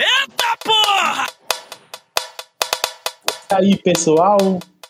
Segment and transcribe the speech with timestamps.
[0.00, 1.26] Eita porra!
[3.50, 4.38] E aí, pessoal,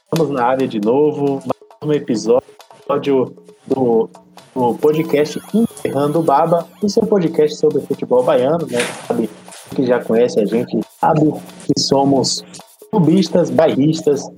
[0.04, 3.34] estamos na área de novo, mais um episódio
[3.66, 4.08] do,
[4.54, 8.78] do podcast Enterrando Baba, o seu podcast sobre futebol baiano, né?
[9.08, 9.28] Sabe,
[9.74, 11.32] que já conhece a gente, sabe
[11.66, 12.44] que somos
[12.92, 14.30] clubistas, bairristas,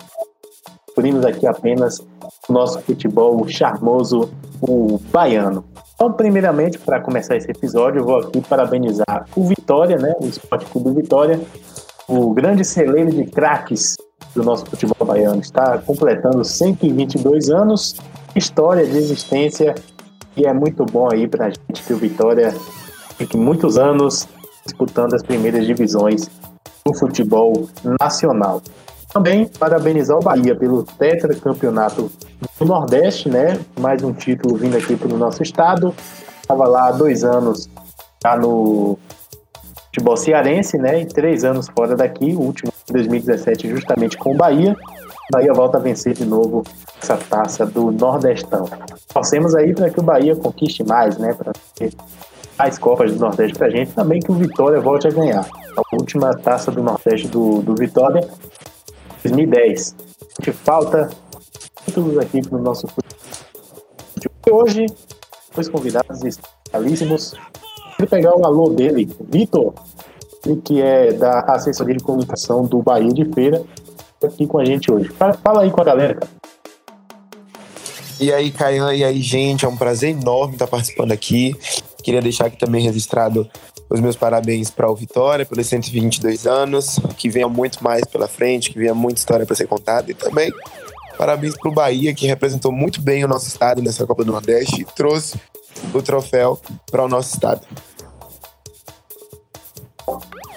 [0.95, 1.99] cobrimos aqui apenas
[2.49, 4.31] o nosso futebol charmoso,
[4.63, 5.71] o baiano.
[6.03, 10.67] Então, primeiramente, para começar esse episódio, eu vou aqui parabenizar o Vitória, né, o Esporte
[10.67, 11.41] Clube Vitória,
[12.09, 13.97] o grande celeiro de craques
[14.35, 15.41] do nosso futebol baiano.
[15.41, 17.95] Está completando 122 anos,
[18.35, 19.77] história de existência,
[20.37, 22.53] e é muito bom aí para a gente que o Vitória
[23.17, 24.27] fique muitos anos
[24.65, 26.29] disputando as primeiras divisões
[26.85, 27.69] do futebol
[28.01, 28.61] nacional.
[29.13, 32.11] Também parabenizar o Bahia pelo tetracampeonato
[32.59, 33.61] do Nordeste, né?
[33.79, 35.95] Mais um título vindo aqui para o nosso estado.
[36.41, 37.69] Estava lá há dois anos
[38.25, 38.99] já no
[39.87, 41.03] futebol cearense, né?
[41.03, 44.73] E três anos fora daqui, o último em 2017 justamente com o Bahia.
[44.73, 46.65] O Bahia volta a vencer de novo
[47.01, 48.67] essa taça do Nordestão.
[49.13, 51.35] Torcemos aí para que o Bahia conquiste mais, né?
[51.35, 51.53] Para
[52.59, 53.93] mais Copas do Nordeste para a gente.
[53.93, 55.47] Também que o Vitória volte a ganhar.
[55.77, 58.27] A última taça do Nordeste do, do Vitória
[59.23, 59.97] 2010.
[60.41, 61.11] A gente falta
[61.85, 63.13] títulos aqui para o nosso futebol.
[64.51, 64.87] Hoje,
[65.55, 67.35] dois convidados especialíssimos.
[67.99, 69.75] Vou pegar o alô dele, Vitor,
[70.65, 73.63] que é da assessoria de comunicação do Bahia de Feira,
[74.25, 75.09] aqui com a gente hoje.
[75.11, 76.31] Fala aí com a galera, cara.
[78.21, 81.57] E aí, Caian, e aí, gente, é um prazer enorme estar participando aqui.
[82.03, 83.49] Queria deixar aqui também registrado
[83.93, 88.71] os meus parabéns para o Vitória pelos 122 anos, que venha muito mais pela frente,
[88.71, 90.51] que venha muita história para ser contada e também
[91.19, 94.81] parabéns para o Bahia, que representou muito bem o nosso estado nessa Copa do Nordeste
[94.81, 95.39] e trouxe
[95.93, 96.59] o troféu
[96.91, 97.61] para o nosso estado.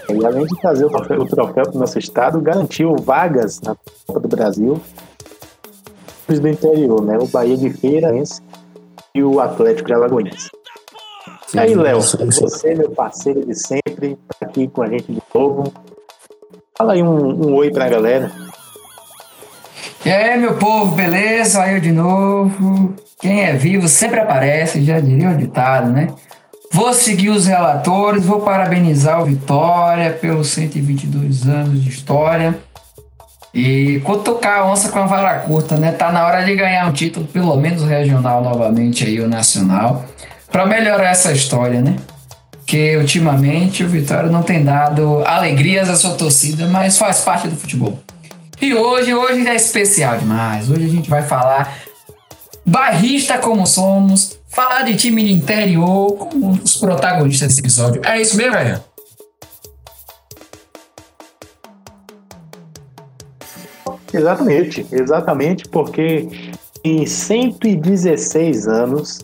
[0.09, 3.75] E além de trazer o troféu, para o nosso estado, garantiu vagas na
[4.07, 4.81] Copa do Brasil
[6.27, 7.17] do interior, né?
[7.19, 8.41] O Bahia de Feirense
[9.13, 10.49] e o Atlético de Alagoinhas.
[11.53, 15.71] E aí, Léo, você, meu parceiro de sempre, tá aqui com a gente de novo.
[16.77, 18.31] Fala aí um, um oi pra galera.
[20.03, 21.61] E aí, meu povo, beleza?
[21.61, 22.93] Aí eu de novo.
[23.19, 26.09] Quem é vivo sempre aparece, já diria o ditado, né?
[26.71, 32.57] Vou seguir os relatores, vou parabenizar o Vitória pelos 122 anos de história.
[33.53, 35.93] E cutucar a onça com a vara curta, né?
[35.93, 40.03] Tá na hora de ganhar um título, pelo menos regional novamente aí, o nacional
[40.55, 41.97] para melhorar essa história, né?
[42.65, 47.57] Que ultimamente o Vitória não tem dado alegrias à sua torcida, mas faz parte do
[47.57, 47.99] futebol.
[48.61, 50.69] E hoje, hoje é especial demais.
[50.69, 51.77] Hoje a gente vai falar
[52.65, 58.01] barrista como somos, falar de time de interior como os protagonistas desse episódio.
[58.05, 58.81] É isso mesmo, velho?
[64.13, 66.29] Exatamente, exatamente, porque
[66.81, 69.19] em 116 anos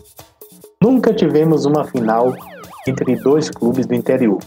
[0.82, 2.34] Nunca tivemos uma final
[2.88, 4.40] entre dois clubes do interior.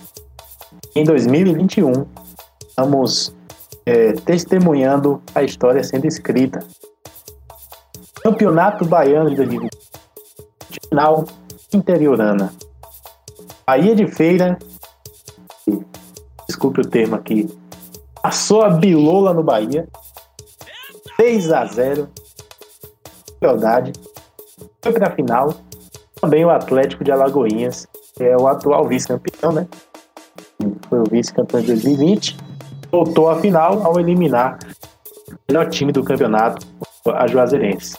[0.94, 2.06] Em 2021,
[2.68, 3.34] estamos
[3.85, 6.59] é, testemunhando a história sendo escrita.
[8.22, 9.72] Campeonato Baiano de 2020,
[10.90, 11.23] final
[11.73, 12.52] interiorana.
[13.66, 14.59] Bahia de Feira,
[16.50, 17.47] desculpe o termo aqui,
[18.22, 19.88] passou a bilola no Bahia,
[21.16, 22.09] 6 a 0
[23.40, 23.94] Verdade.
[24.81, 25.65] Foi para a final
[26.25, 29.68] também o Atlético de Alagoinhas, que é o atual vice-campeão, né?
[30.90, 32.36] Foi o vice-campeão de 2020.
[32.91, 34.58] Voltou à final ao eliminar
[35.30, 36.66] o melhor time do campeonato,
[37.14, 37.96] a Juazeirense.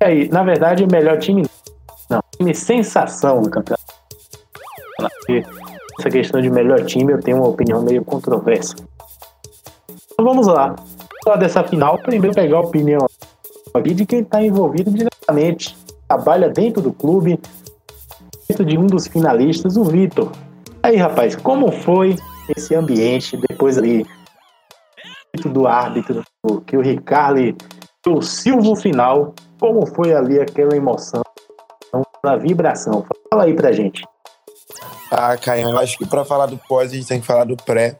[0.00, 1.44] E aí, na verdade, o melhor time
[2.08, 3.84] não, time sensação do campeonato.
[5.98, 8.76] Essa questão de melhor time eu tenho uma opinião meio controversa.
[10.12, 10.76] Então vamos lá.
[11.24, 13.04] Falar dessa final, primeiro pegar a opinião
[13.74, 15.76] aqui de quem está envolvido diretamente
[16.08, 17.38] trabalha dentro do clube,
[18.48, 20.32] dentro de um dos finalistas, o Vitor.
[20.82, 22.16] Aí, rapaz, como foi
[22.56, 24.06] esse ambiente depois ali
[25.52, 26.22] do árbitro,
[26.66, 27.54] que o Ricardo
[28.08, 31.22] o Silvio final, como foi ali aquela emoção,
[32.22, 33.04] a vibração?
[33.28, 34.06] Fala aí pra gente.
[35.10, 37.56] Ah, Caio, eu acho que para falar do pós a gente tem que falar do
[37.56, 37.98] pré,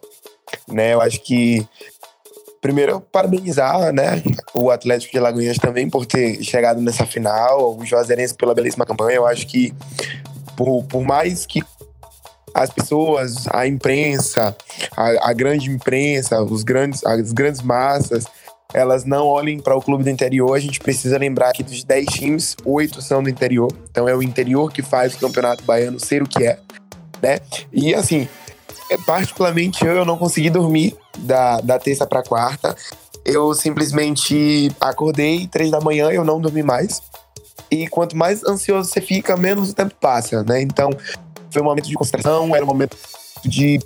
[0.68, 0.94] né?
[0.94, 1.66] Eu acho que
[2.66, 4.20] primeiro, parabenizar né,
[4.52, 9.18] o Atlético de Alagoinhas também por ter chegado nessa final, o Juazeirense pela belíssima campanha.
[9.18, 9.72] Eu acho que,
[10.56, 11.62] por, por mais que
[12.52, 14.56] as pessoas, a imprensa,
[14.96, 18.24] a, a grande imprensa, os grandes, as grandes massas,
[18.74, 22.06] elas não olhem para o clube do interior, a gente precisa lembrar que dos 10
[22.06, 23.70] times, 8 são do interior.
[23.88, 26.58] Então é o interior que faz o Campeonato Baiano ser o que é,
[27.22, 27.38] né?
[27.72, 28.28] E assim,
[28.90, 32.76] é, particularmente eu, eu não consegui dormir da, da terça para quarta.
[33.24, 37.02] Eu simplesmente acordei três da manhã, eu não dormi mais.
[37.70, 40.62] E quanto mais ansioso você fica, menos o tempo passa, né?
[40.62, 40.90] Então,
[41.50, 42.96] foi um momento de concentração, era um momento
[43.44, 43.80] de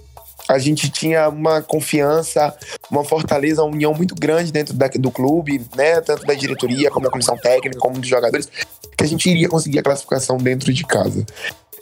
[0.48, 2.54] a gente tinha uma confiança,
[2.90, 6.00] uma fortaleza, uma união muito grande dentro da, do clube, né?
[6.00, 8.48] Tanto da diretoria, como da comissão técnica, como dos jogadores,
[8.96, 11.24] que a gente iria conseguir a classificação dentro de casa.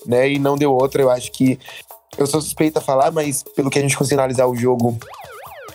[0.07, 0.33] Né?
[0.33, 1.59] E não deu outra, eu acho que.
[2.17, 4.99] Eu sou suspeita a falar, mas pelo que a gente conseguiu analisar o jogo,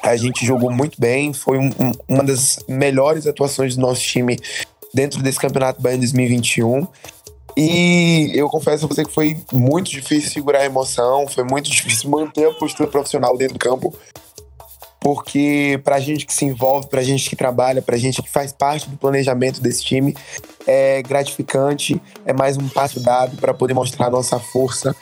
[0.03, 1.33] a gente jogou muito bem.
[1.33, 4.37] Foi um, um, uma das melhores atuações do nosso time
[4.93, 6.85] dentro desse Campeonato Baiano 2021.
[7.55, 12.09] E eu confesso a você que foi muito difícil segurar a emoção, foi muito difícil
[12.09, 13.93] manter a postura profissional dentro do campo,
[14.99, 18.89] porque pra gente que se envolve, pra gente que trabalha, pra gente que faz parte
[18.89, 20.15] do planejamento desse time,
[20.65, 24.95] é gratificante, é mais um passo dado para poder mostrar a nossa força,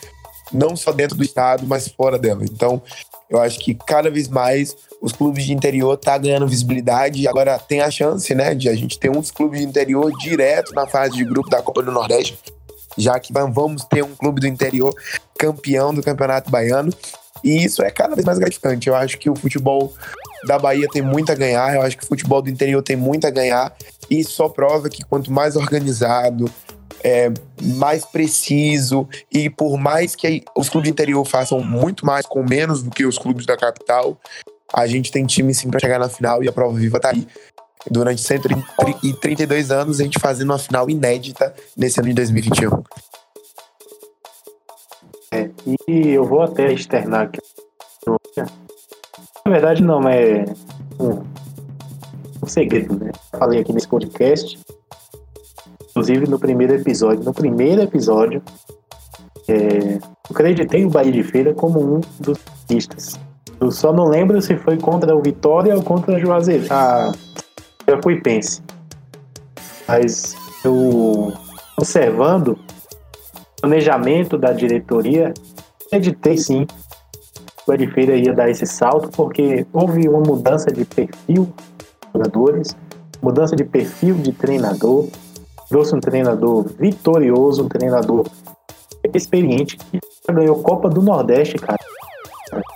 [0.51, 2.44] não só dentro do estado, mas fora dela.
[2.44, 2.81] Então,
[3.30, 7.57] eu acho que cada vez mais os clubes de interior tá ganhando visibilidade e agora
[7.57, 11.15] tem a chance, né, de a gente ter uns clubes de interior direto na fase
[11.15, 12.38] de grupo da Copa do Nordeste,
[12.95, 14.94] já que vamos ter um clube do interior
[15.38, 16.94] campeão do Campeonato Baiano.
[17.44, 18.88] E isso é cada vez mais gratificante.
[18.88, 19.92] Eu acho que o futebol
[20.45, 23.25] da Bahia tem muito a ganhar, eu acho que o futebol do interior tem muito
[23.25, 23.75] a ganhar.
[24.09, 26.51] E só prova que quanto mais organizado,
[27.03, 32.44] é, mais preciso e por mais que os clubes de interior façam muito mais com
[32.44, 34.19] menos do que os clubes da capital,
[34.73, 37.27] a gente tem time sim para chegar na final e a prova viva tá aí.
[37.89, 42.83] Durante 132 anos, a gente fazendo uma final inédita nesse ano de 2021.
[45.33, 45.50] É,
[45.88, 47.39] e eu vou até externar aqui.
[49.44, 50.45] Na verdade, não, é
[51.00, 51.24] um,
[52.44, 53.12] um segredo, né?
[53.31, 54.59] Falei aqui nesse podcast
[55.91, 57.24] Inclusive no primeiro episódio.
[57.24, 58.41] No primeiro episódio,
[59.47, 63.19] é, eu acreditei o Bahia de Feira como um dos pistas.
[63.62, 67.12] Eu só não lembro se foi contra o Vitória ou contra a Juazeiro, a
[67.88, 68.63] Jacuipense.
[69.88, 70.36] Mas
[70.66, 71.31] eu,
[71.78, 75.31] observando o planejamento da diretoria,
[75.86, 80.84] acreditei sim que o de Feira ia dar esse salto, porque houve uma mudança de
[80.84, 82.75] perfil de jogadores,
[83.22, 85.08] mudança de perfil de treinador,
[85.69, 88.25] trouxe um treinador vitorioso, um treinador
[89.13, 90.00] experiente, que
[90.34, 91.78] ganhou Copa do Nordeste, cara.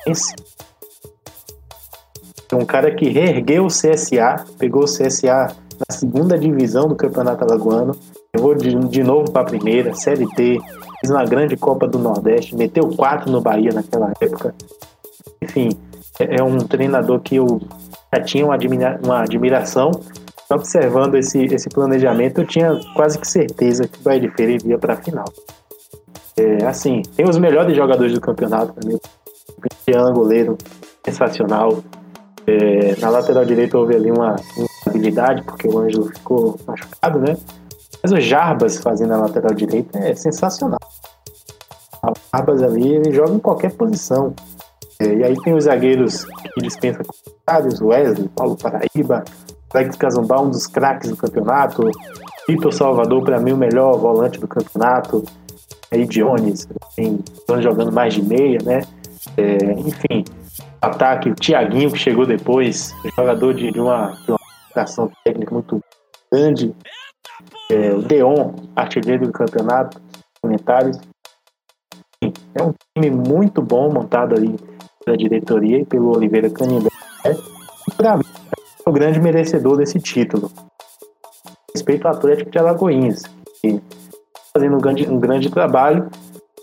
[0.06, 0.36] Esse.
[2.54, 5.48] Um cara que reergueu o CSA, pegou o CSA
[5.80, 7.96] na segunda divisão do Campeonato Alagoano,
[8.36, 10.60] levou de, de novo para a primeira, Série D,
[11.00, 14.54] fez uma grande Copa do Nordeste, meteu quatro no Bahia naquela época.
[15.42, 15.70] Enfim,
[16.20, 17.62] é, é um treinador que eu
[18.14, 19.92] já tinha uma, admira, uma admiração
[20.50, 24.78] observando esse, esse planejamento, eu tinha quase que certeza que o Bahia de Feira iria
[24.78, 25.26] para a final.
[26.38, 28.98] É, assim, tem os melhores jogadores do campeonato mim.
[28.98, 30.58] O goleiro,
[31.04, 31.84] sensacional.
[32.48, 37.38] É, na lateral direita houve ali uma instabilidade, porque o Ângelo ficou machucado, né?
[38.04, 40.80] Mas o Jarbas fazendo a lateral direita é sensacional.
[42.04, 44.34] O Jarbas ali, ele joga em qualquer posição.
[45.00, 49.24] É, e aí tem os zagueiros que dispensam comentários, Wesley, Paulo Paraíba,
[49.74, 51.90] Alex Casambá, um dos craques do campeonato.
[52.48, 55.24] Vitor Salvador, para mim, o melhor volante do campeonato.
[55.92, 56.68] Aí Jones,
[57.60, 58.82] jogando mais de meia, né?
[59.36, 60.24] É, enfim,
[60.86, 65.80] ataque, o Thiaguinho, que chegou depois, jogador de, de uma, de uma técnica muito
[66.32, 66.76] grande.
[67.72, 70.02] É, o Deon, artilheiro do campeonato.
[70.42, 71.00] Comentários.
[72.22, 74.56] É um time muito bom montado ali
[75.04, 76.90] pela diretoria e pelo Oliveira Canindé.
[77.98, 78.24] Para mim,
[78.86, 80.52] o grande merecedor desse título.
[81.74, 83.24] Respeito ao Atlético de Alagoinhas,
[83.62, 83.82] que
[84.54, 86.10] fazendo um grande, um grande trabalho,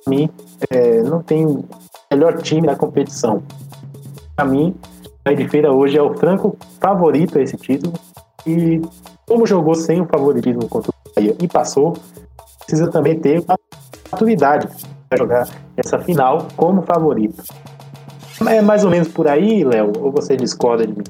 [0.08, 0.30] mim
[0.70, 1.64] é, não tem o
[2.10, 3.42] melhor time da competição.
[4.34, 4.74] Para mim,
[5.24, 7.92] a de Feira hoje é o franco favorito a esse título
[8.46, 8.80] e
[9.26, 11.94] como jogou sem o favoritismo contra o Bahia e passou,
[12.66, 13.44] precisa também ter
[14.10, 14.68] maturidade
[15.08, 17.42] para jogar essa final como favorito.
[18.48, 21.04] É mais ou menos por aí, Léo, ou você discorda de mim?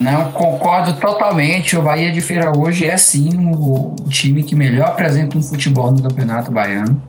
[0.00, 1.76] Não, concordo totalmente.
[1.76, 6.02] O Bahia de Feira hoje é sim o time que melhor apresenta um futebol no
[6.02, 7.00] Campeonato Baiano.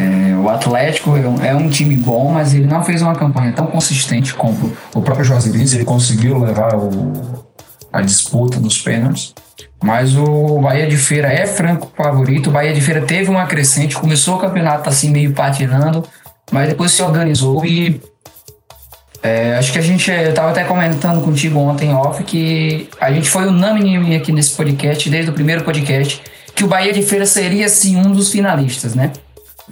[0.00, 3.52] É, o Atlético é um, é um, time bom, mas ele não fez uma campanha
[3.52, 5.76] tão consistente como o próprio Juazeirense.
[5.76, 7.44] Ele conseguiu levar o,
[7.92, 9.34] a disputa nos pênaltis.
[9.82, 12.48] Mas o Bahia de Feira é franco favorito.
[12.48, 16.02] O Bahia de Feira teve uma crescente, começou o campeonato assim meio patinando,
[16.50, 18.00] mas depois se organizou e
[19.22, 23.28] é, acho que a gente, eu estava até comentando contigo ontem off que a gente
[23.28, 26.22] foi unânime aqui nesse podcast, desde o primeiro podcast,
[26.54, 29.12] que o Bahia de Feira seria sim um dos finalistas, né?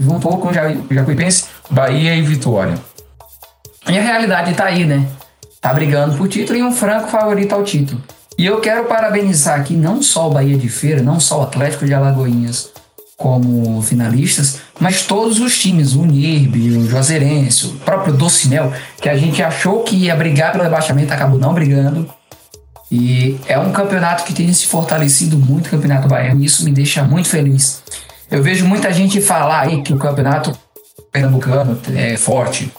[0.01, 2.75] Um pouco já Jacuipense, Bahia e Vitória.
[3.89, 5.07] E a realidade tá aí, né?
[5.61, 8.03] Tá brigando por título e um franco favorito ao título.
[8.39, 11.85] E eu quero parabenizar aqui não só o Bahia de Feira, não só o Atlético
[11.85, 12.71] de Alagoinhas
[13.17, 19.17] como finalistas, mas todos os times, o NIRB, o Juazeirense, o próprio Docinel, que a
[19.17, 22.09] gente achou que ia brigar pelo rebaixamento, acabou não brigando.
[22.91, 26.71] E é um campeonato que tem se fortalecido muito, o Campeonato Baiano, e isso me
[26.71, 27.83] deixa muito feliz.
[28.31, 30.57] Eu vejo muita gente falar aí que o campeonato
[31.11, 32.71] pernambucano é forte,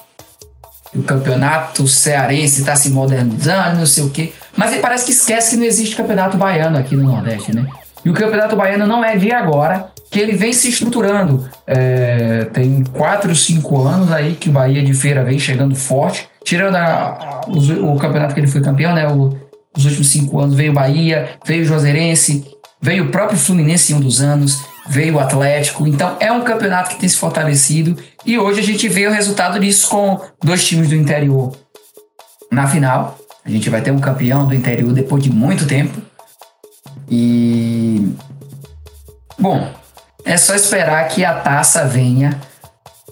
[0.96, 4.32] o campeonato cearense está se modernizando, não sei o quê.
[4.56, 7.68] Mas ele parece que esquece que não existe campeonato baiano aqui no Nordeste, né?
[8.04, 11.48] E o campeonato baiano não é de agora, que ele vem se estruturando.
[11.68, 16.28] É, tem 4, 5 anos aí que o Bahia de Feira vem chegando forte.
[16.44, 19.08] Tirando a, a, o, o, campeonato que ele foi campeão, né?
[19.08, 19.38] O,
[19.78, 22.46] os últimos 5 anos veio o Bahia, veio o Juazeirense,
[22.82, 24.58] veio o próprio Fluminense em um dos anos,
[24.90, 25.88] veio o Atlético.
[25.88, 27.96] Então é um campeonato que tem se fortalecido.
[28.26, 31.56] E hoje a gente vê o resultado disso com dois times do interior
[32.52, 33.18] na final.
[33.46, 36.02] A gente vai ter um campeão do interior depois de muito tempo.
[37.10, 38.12] E.
[39.38, 39.72] Bom,
[40.26, 42.40] é só esperar que a taça venha.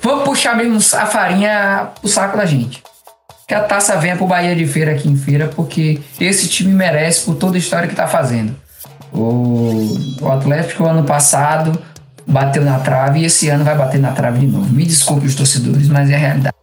[0.01, 2.84] Vou puxar mesmo a farinha pro saco da gente.
[3.48, 7.24] Que a taça venha pro Bahia de Feira aqui em feira, porque esse time merece
[7.24, 8.53] por toda a história que tá fazendo.
[9.14, 11.78] O, o Atlético ano passado
[12.26, 14.72] bateu na trave e esse ano vai bater na trave de novo.
[14.74, 16.56] Me desculpe os torcedores, mas é a realidade.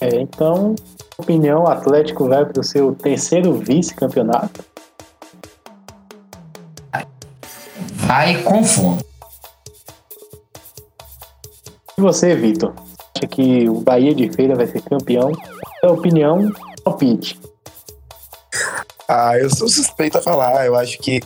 [0.00, 0.76] É, então,
[1.18, 4.64] opinião, o Atlético vai para o seu terceiro vice-campeonato.
[8.06, 9.02] Vai com fome.
[11.98, 12.72] E você, Vitor?
[13.16, 15.32] Acha que o Bahia de Feira vai ser campeão?
[15.82, 16.52] É opinião,
[16.84, 17.40] palpite.
[19.08, 20.66] Ah, eu sou suspeito a falar.
[20.66, 21.20] Eu acho que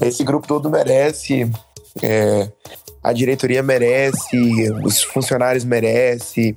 [0.00, 1.50] esse grupo todo merece.
[2.02, 2.48] É,
[3.02, 6.56] a diretoria merece, os funcionários merecem,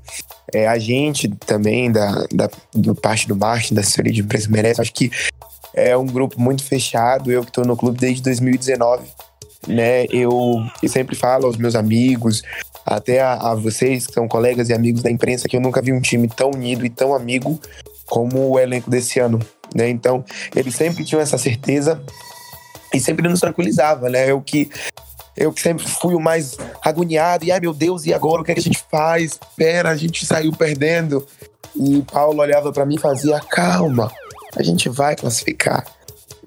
[0.53, 4.81] é, a gente também, da, da do parte do marketing, da assessoria de imprensa, merece.
[4.81, 5.11] Acho que
[5.73, 7.31] é um grupo muito fechado.
[7.31, 9.03] Eu que estou no clube desde 2019,
[9.67, 10.05] né?
[10.05, 12.41] Eu, eu sempre falo aos meus amigos,
[12.85, 15.91] até a, a, vocês que são colegas e amigos da imprensa, que eu nunca vi
[15.91, 17.59] um time tão unido e tão amigo
[18.05, 19.39] como o elenco desse ano,
[19.73, 19.89] né?
[19.89, 20.23] Então,
[20.55, 22.01] eles sempre tinham essa certeza
[22.93, 24.29] e sempre nos tranquilizava, né?
[24.31, 24.69] Eu que
[25.35, 28.51] eu que sempre fui o mais agoniado, e ai meu Deus, e agora o que,
[28.51, 29.39] é que a gente faz?
[29.55, 31.25] Pera, a gente saiu perdendo.
[31.75, 34.11] E Paulo olhava para mim e fazia: calma,
[34.55, 35.85] a gente vai classificar.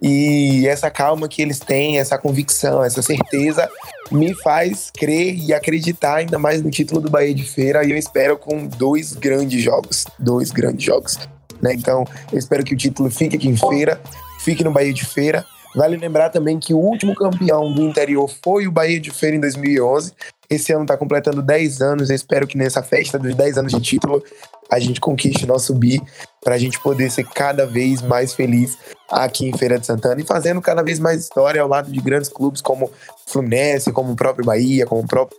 [0.02, 3.70] E essa calma que eles têm, essa convicção, essa certeza,
[4.10, 7.84] me faz crer e acreditar ainda mais no título do Bahia de Feira.
[7.84, 10.06] E eu espero com dois grandes jogos.
[10.18, 11.18] Dois grandes jogos.
[11.62, 11.74] Né?
[11.74, 14.00] Então, eu espero que o título fique aqui em feira,
[14.40, 18.66] fique no Bahia de Feira Vale lembrar também que o último campeão do interior foi
[18.66, 20.12] o Bahia de Feira em 2011.
[20.48, 22.10] Esse ano está completando 10 anos.
[22.10, 24.22] Eu espero que nessa festa dos 10 anos de título
[24.68, 26.00] a gente conquiste nosso bi
[26.42, 28.76] para a gente poder ser cada vez mais feliz
[29.08, 32.28] aqui em Feira de Santana e fazendo cada vez mais história ao lado de grandes
[32.28, 32.90] clubes como
[33.26, 35.38] Fluminense, como o próprio Bahia, como o próprio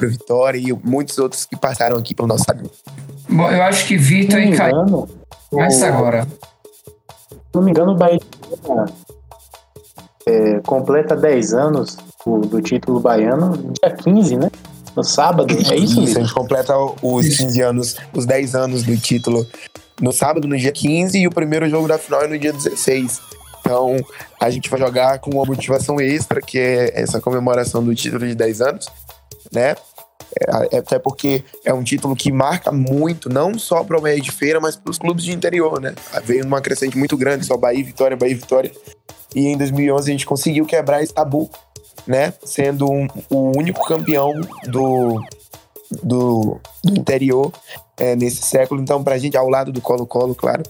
[0.00, 2.70] Vitória e muitos outros que passaram aqui pelo nosso estado.
[3.28, 5.08] Bom, eu acho que Vitor e Caio.
[5.52, 6.26] Mas agora.
[6.26, 8.20] Se não me engano, o Bahia
[10.26, 14.50] é, completa 10 anos do, do, título baiano, dia 15, né?
[14.94, 16.00] No sábado, é isso?
[16.02, 19.46] Isso, a gente completa os 15 anos, os 10 anos do título
[20.00, 23.20] no sábado, no dia 15, e o primeiro jogo da final é no dia 16.
[23.60, 23.96] Então,
[24.40, 28.34] a gente vai jogar com uma motivação extra, que é essa comemoração do título de
[28.34, 28.86] 10 anos,
[29.52, 29.74] né?
[30.36, 34.20] É, é até porque é um título que marca muito, não só para o Bahia
[34.20, 35.94] de Feira, mas para os clubes de interior, né?
[36.24, 38.72] Veio numa crescente muito grande, só Bahia, Vitória, Bahia, Vitória.
[39.34, 41.50] E em 2011 a gente conseguiu quebrar esse tabu,
[42.06, 42.32] né?
[42.44, 44.32] Sendo um, o único campeão
[44.66, 45.22] do,
[46.02, 47.52] do, do interior
[47.96, 48.80] é, nesse século.
[48.80, 50.62] Então, pra gente, ao lado do Colo-Colo, claro.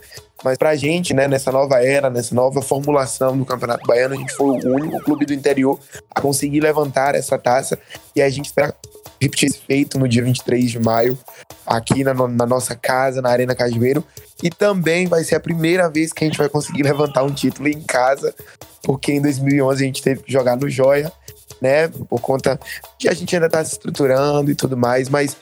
[0.42, 4.32] Mas pra gente, né, nessa nova era, nessa nova formulação do Campeonato Baiano, a gente
[4.34, 5.78] foi o único clube do interior
[6.14, 7.78] a conseguir levantar essa taça.
[8.14, 8.74] E a gente espera
[9.20, 11.18] repetir esse feito no dia 23 de maio,
[11.66, 14.04] aqui na, na, nossa casa, na Arena Cajueiro.
[14.42, 17.68] E também vai ser a primeira vez que a gente vai conseguir levantar um título
[17.68, 18.34] em casa,
[18.82, 21.12] porque em 2011 a gente teve que jogar no Joia,
[21.60, 21.88] né?
[21.88, 22.58] Por conta
[22.98, 25.36] que a gente ainda está se estruturando e tudo mais, mas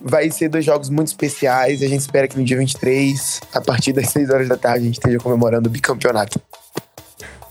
[0.00, 1.82] vai ser dois jogos muito especiais.
[1.82, 4.86] A gente espera que no dia 23, a partir das 6 horas da tarde, a
[4.86, 6.40] gente esteja comemorando o bicampeonato.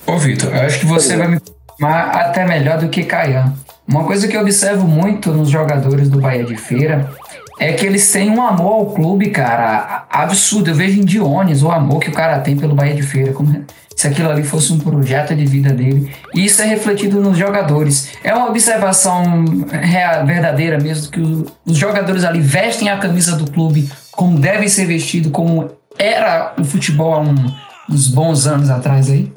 [0.05, 1.39] Ô, Vitor, eu acho que você vai me
[1.81, 3.53] até melhor do que Caian.
[3.91, 7.11] Uma coisa que eu observo muito nos jogadores do Bahia de Feira
[7.59, 10.69] é que eles têm um amor ao clube, cara, absurdo.
[10.69, 13.33] Eu vejo em Dionis o amor que o cara tem pelo Bahia de Feira.
[13.33, 16.09] Como se aquilo ali fosse um projeto de vida dele.
[16.33, 18.13] E isso é refletido nos jogadores.
[18.23, 23.91] É uma observação real, verdadeira mesmo, que os jogadores ali vestem a camisa do clube
[24.13, 25.69] como deve ser vestido, como
[25.99, 27.35] era o futebol há um,
[27.89, 29.29] uns bons anos atrás aí.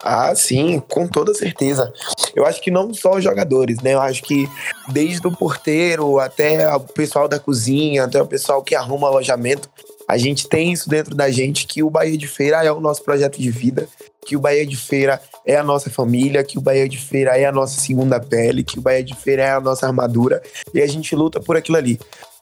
[0.00, 1.92] Ah, sim, com toda certeza.
[2.34, 3.94] Eu acho que não só os jogadores, né?
[3.94, 4.48] Eu acho que
[4.88, 9.68] desde o porteiro até o pessoal da cozinha, até o pessoal que arruma alojamento,
[10.08, 13.02] a gente tem isso dentro da gente que o Bahia de Feira é o nosso
[13.02, 13.86] projeto de vida,
[14.24, 17.44] que o Bahia de Feira é a nossa família, que o Bahia de Feira é
[17.44, 20.86] a nossa segunda pele, que o Bahia de Feira é a nossa armadura e a
[20.86, 21.98] gente luta por aquilo ali.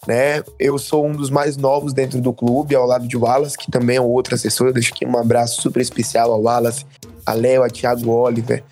[0.06, 0.44] Né?
[0.60, 3.96] Eu sou um dos mais novos dentro do clube, ao lado de Wallace, que também
[3.96, 4.72] é outro assessor.
[4.72, 6.84] Deixo aqui um abraço super especial ao Wallace,
[7.26, 8.62] a Léo, a Thiago Oliver,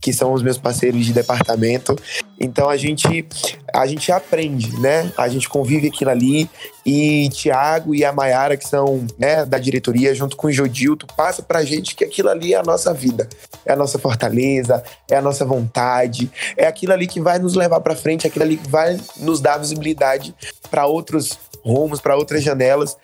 [0.00, 1.94] que são os meus parceiros de departamento.
[2.38, 3.26] Então a gente
[3.72, 5.12] a gente aprende, né?
[5.16, 6.48] A gente convive aquilo ali
[6.84, 11.42] e Tiago e a Maiara, que são né, da diretoria, junto com o Jodilto, passa
[11.42, 13.28] pra gente que aquilo ali é a nossa vida,
[13.66, 17.80] é a nossa fortaleza, é a nossa vontade, é aquilo ali que vai nos levar
[17.80, 20.34] para frente, aquilo ali que vai nos dar visibilidade
[20.70, 22.96] para outros rumos, para outras janelas.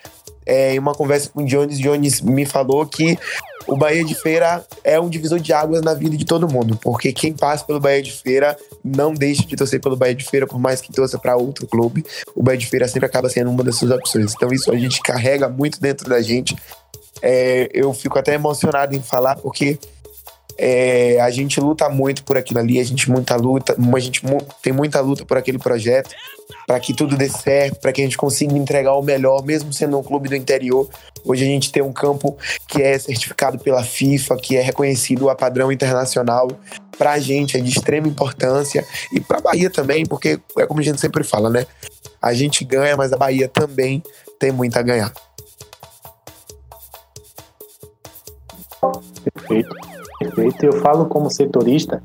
[0.48, 3.18] É, em uma conversa com o Jones, Jones me falou que
[3.66, 7.12] o Bahia de Feira é um divisor de águas na vida de todo mundo, porque
[7.12, 10.58] quem passa pelo Bahia de Feira não deixa de torcer pelo Bahia de Feira, por
[10.58, 12.04] mais que torça para outro clube.
[12.34, 14.34] O Bahia de Feira sempre acaba sendo uma das suas opções.
[14.34, 16.56] Então, isso a gente carrega muito dentro da gente.
[17.22, 19.78] É, eu fico até emocionado em falar, porque
[20.58, 24.22] é, a gente luta muito por aquilo ali, a gente muita luta, a gente
[24.62, 26.14] tem muita luta por aquele projeto,
[26.66, 29.98] para que tudo dê certo, para que a gente consiga entregar o melhor, mesmo sendo
[29.98, 30.88] um clube do interior.
[31.24, 32.36] Hoje a gente tem um campo
[32.68, 36.48] que é certificado pela FIFA, que é reconhecido a padrão internacional.
[36.96, 40.80] Para a gente é de extrema importância e para a Bahia também, porque é como
[40.80, 41.66] a gente sempre fala, né?
[42.22, 44.02] A gente ganha, mas a Bahia também
[44.38, 45.12] tem muito a ganhar.
[49.34, 49.95] Perfeito.
[50.18, 50.64] Perfeito.
[50.64, 52.02] Eu falo como setorista,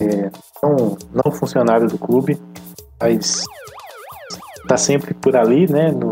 [0.00, 0.30] é,
[0.62, 2.40] não, não funcionário do clube,
[3.00, 3.44] mas
[4.62, 5.90] está sempre por ali, né?
[5.90, 6.10] No,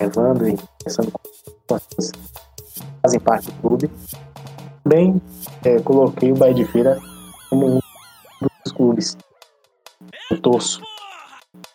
[0.00, 1.88] levando e pensando com as
[3.02, 3.90] fazem parte do clube.
[4.82, 5.20] Também
[5.64, 6.98] é, coloquei o Bahia de Feira
[7.50, 7.80] como um
[8.64, 9.16] dos clubes.
[10.30, 10.80] Eu torço.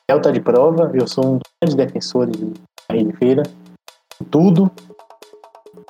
[0.08, 2.54] Delta de prova, eu sou um dos grandes defensores do
[2.88, 3.44] Bahia de Feira.
[4.30, 4.72] Tudo,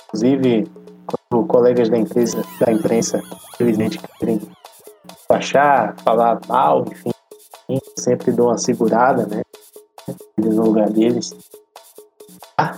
[0.06, 0.68] inclusive
[1.48, 3.22] colegas da empresa, da imprensa,
[3.54, 4.42] infelizmente, querem
[5.28, 7.12] baixar, falar mal, enfim,
[7.98, 9.42] sempre dou uma segurada, né?
[10.38, 11.34] No lugar deles.
[12.58, 12.78] Ah.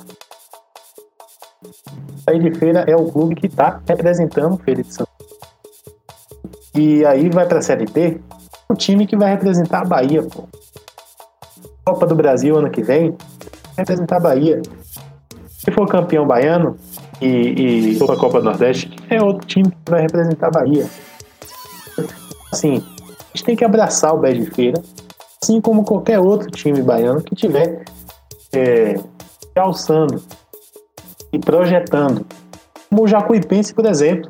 [2.28, 5.08] Aí de feira é o clube que está representando Feira de São
[6.74, 8.22] E aí vai para a Série B,
[8.70, 10.48] o time que vai representar a Bahia, pô.
[11.86, 13.16] Copa do Brasil ano que vem,
[13.78, 14.62] representar a Bahia.
[15.50, 16.78] Se for campeão baiano,
[17.22, 20.88] e, e for a Copa do Nordeste, é outro time que vai representar a Bahia.
[22.52, 24.82] Assim, a gente tem que abraçar o Bé de Feira,
[25.42, 27.86] assim como qualquer outro time baiano que tiver
[28.54, 29.00] é,
[29.56, 30.22] alçando
[31.32, 32.26] e projetando.
[32.90, 34.30] Como o Jacuipense, por exemplo,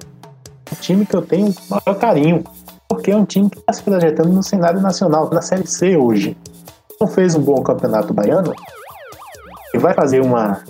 [0.72, 2.44] um time que eu tenho maior carinho,
[2.88, 6.38] porque é um time que está se projetando no cenário nacional, na Série C hoje.
[7.00, 8.54] Não fez um bom campeonato baiano
[9.74, 10.64] e vai fazer uma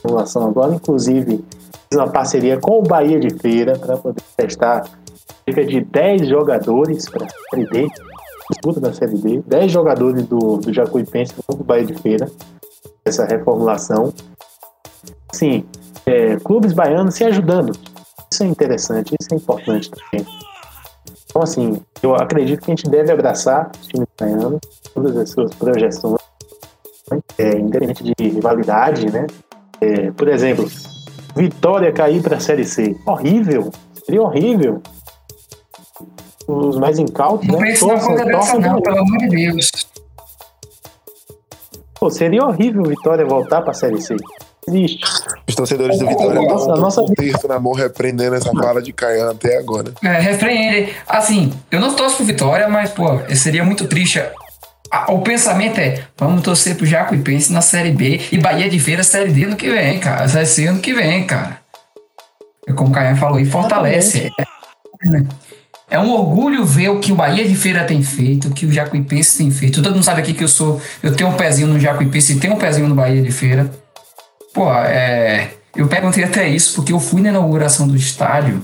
[0.00, 1.44] simulação agora, inclusive
[1.90, 4.84] fiz uma parceria com o Bahia de Feira para poder testar
[5.44, 7.88] cerca de 10 jogadores para a Série D,
[8.50, 12.30] disputa da Série D, 10 jogadores do, do Jacuipense para o Bahia de Feira,
[13.04, 14.12] essa reformulação.
[15.32, 15.64] Sim,
[16.06, 17.72] é, clubes baianos se ajudando.
[18.32, 20.26] Isso é interessante, isso é importante também.
[21.26, 24.60] Então, assim, eu acredito que a gente deve abraçar os times baianos,
[24.92, 26.20] todas as suas projeções,
[27.38, 29.26] é, independente de rivalidade, né?
[29.80, 30.70] É, por exemplo,
[31.34, 32.96] Vitória cair para a Série C.
[33.06, 33.70] Horrível.
[34.04, 34.82] Seria horrível.
[36.46, 37.74] Os mais incautos, não né?
[37.80, 39.70] Não pense na dessa não, pelo amor de Deus.
[41.98, 44.16] Pô, seria horrível Vitória voltar para a Série C.
[44.68, 45.04] Existe.
[45.48, 47.02] Os torcedores do Vitória estão nossa...
[47.02, 49.92] um terço na mão repreendendo essa fala de Caian até agora.
[50.02, 50.94] É, repreende.
[51.08, 54.20] Assim, eu não torço pro Vitória, mas, pô, seria muito triste
[55.08, 59.32] o pensamento é, vamos torcer pro Jacuipense na Série B e Bahia de Feira Série
[59.32, 60.28] D ano que vem, cara.
[60.28, 61.60] Série C ano que vem, cara.
[62.66, 64.30] É como o Caio falou, e fortalece.
[65.88, 68.72] É, um orgulho ver o que o Bahia de Feira tem feito, o que o
[68.72, 69.82] Jacuipense tem feito.
[69.82, 72.54] Todo mundo sabe aqui que eu sou, eu tenho um pezinho no Jacuipense e tenho
[72.54, 73.70] um pezinho no Bahia de Feira.
[74.54, 78.62] Pô, é, eu perguntei até isso porque eu fui na inauguração do estádio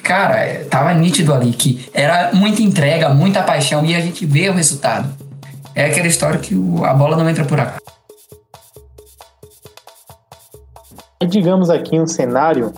[0.00, 4.48] cara, é, tava nítido ali que era muita entrega, muita paixão e a gente vê
[4.48, 5.08] o resultado.
[5.74, 7.80] É aquela história que o, a bola não entra por acaso.
[11.30, 12.72] digamos aqui um cenário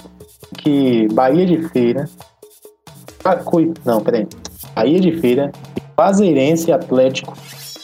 [0.59, 2.09] que Bahia de Feira,
[3.85, 4.29] não, peraí,
[4.75, 5.51] Bahia de Feira,
[5.97, 7.35] Fazeirense e Atlético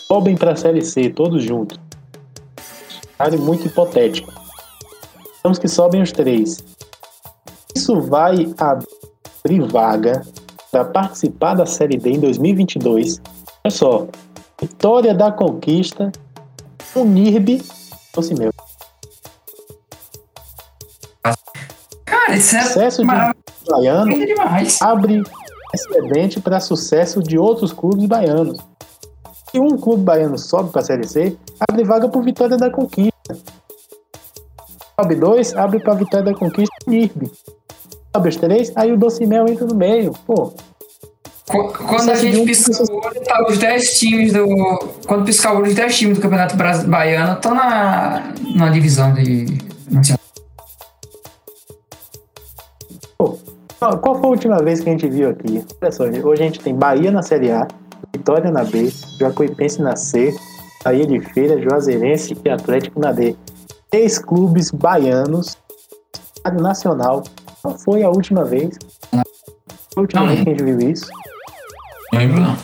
[0.06, 1.78] sobem para a Série C, todos juntos.
[3.16, 4.32] Cenário muito hipotético.
[5.36, 6.58] Digamos que sobem os três.
[7.74, 10.22] Isso vai abrir vaga
[10.70, 13.20] para participar da Série D em 2022.
[13.64, 14.06] Olha só,
[14.60, 16.10] Vitória da Conquista,
[16.94, 17.62] Unirbe,
[18.12, 18.52] fosse meu.
[22.04, 23.06] Cara, isso é sucesso de
[23.70, 24.12] baiano
[24.82, 25.22] abre
[25.74, 28.58] excedente para sucesso de outros clubes baianos.
[29.50, 31.36] Se um clube baiano sobe para a Série C,
[31.68, 33.38] abre vaga para Vitória da Conquista.
[34.98, 37.30] Sobe dois, abre para Vitória da Conquista e Nirbe.
[38.14, 40.12] Sobe os três, aí o Docimel entra no meio.
[40.26, 40.52] Pô,
[41.48, 44.46] quando a gente pisca o olho, tá os 10 times do.
[45.06, 49.46] Quando piscar o olho, os 10 times do Campeonato Baiano estão na, na divisão de.
[53.78, 55.64] Qual foi a última vez que a gente viu aqui?
[55.80, 57.66] Olha só, hoje a gente tem Bahia na Série A,
[58.14, 60.34] Vitória na B, Jacuipense na C,
[60.84, 63.36] Bahia de Feira, Juazeirense e Atlético na D.
[63.90, 65.56] Três clubes baianos,
[66.60, 67.22] nacional.
[67.62, 68.76] Qual foi a última vez?
[69.12, 71.08] A última não, vez que a gente viu isso?
[72.18, 72.56] Lembro não.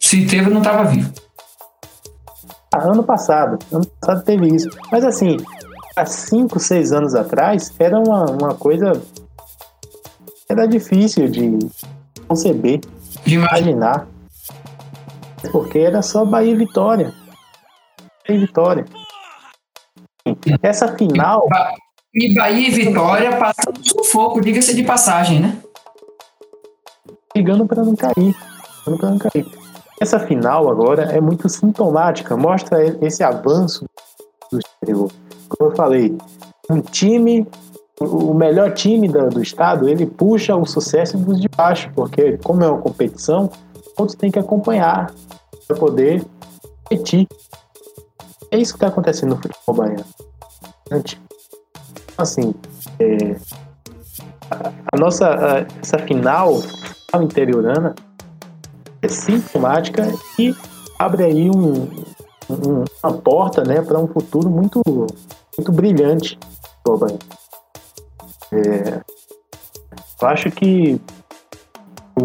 [0.00, 1.12] Se teve, não estava vivo.
[2.74, 3.56] Ah, ano passado.
[3.70, 4.68] Ano passado teve isso.
[4.90, 5.36] Mas assim,
[5.94, 9.00] há 5, 6 anos atrás, era uma, uma coisa.
[10.48, 11.58] Era difícil de
[12.26, 12.80] conceber,
[13.24, 14.08] de imaginar.
[15.52, 17.14] Porque era só Bahia e Vitória.
[18.26, 18.84] Bahia e Vitória.
[20.60, 21.46] Essa final.
[22.12, 25.56] E Bahia e Vitória passando sufoco, diga-se de passagem, né?
[27.32, 28.34] Brigando para não cair.
[30.00, 33.84] Essa final agora é muito sintomática, mostra esse avanço
[34.50, 35.10] do exterior.
[35.48, 36.16] Como eu falei,
[36.70, 37.46] um time,
[38.00, 42.62] o melhor time do, do estado, ele puxa o sucesso dos de baixo, porque como
[42.62, 43.50] é uma competição,
[43.96, 45.12] todos têm que acompanhar
[45.66, 46.24] para poder
[46.84, 47.26] competir.
[48.50, 50.04] É isso que está acontecendo no futebol baiano.
[52.16, 52.54] Assim,
[52.98, 53.36] é,
[54.50, 56.60] a, a nossa a, essa final
[57.20, 57.94] interiorana
[59.02, 60.54] é sintomática e
[60.98, 61.84] abre aí um,
[62.50, 64.82] um, uma porta né, para um futuro muito,
[65.56, 66.38] muito brilhante.
[68.52, 69.00] É,
[70.20, 71.00] eu acho que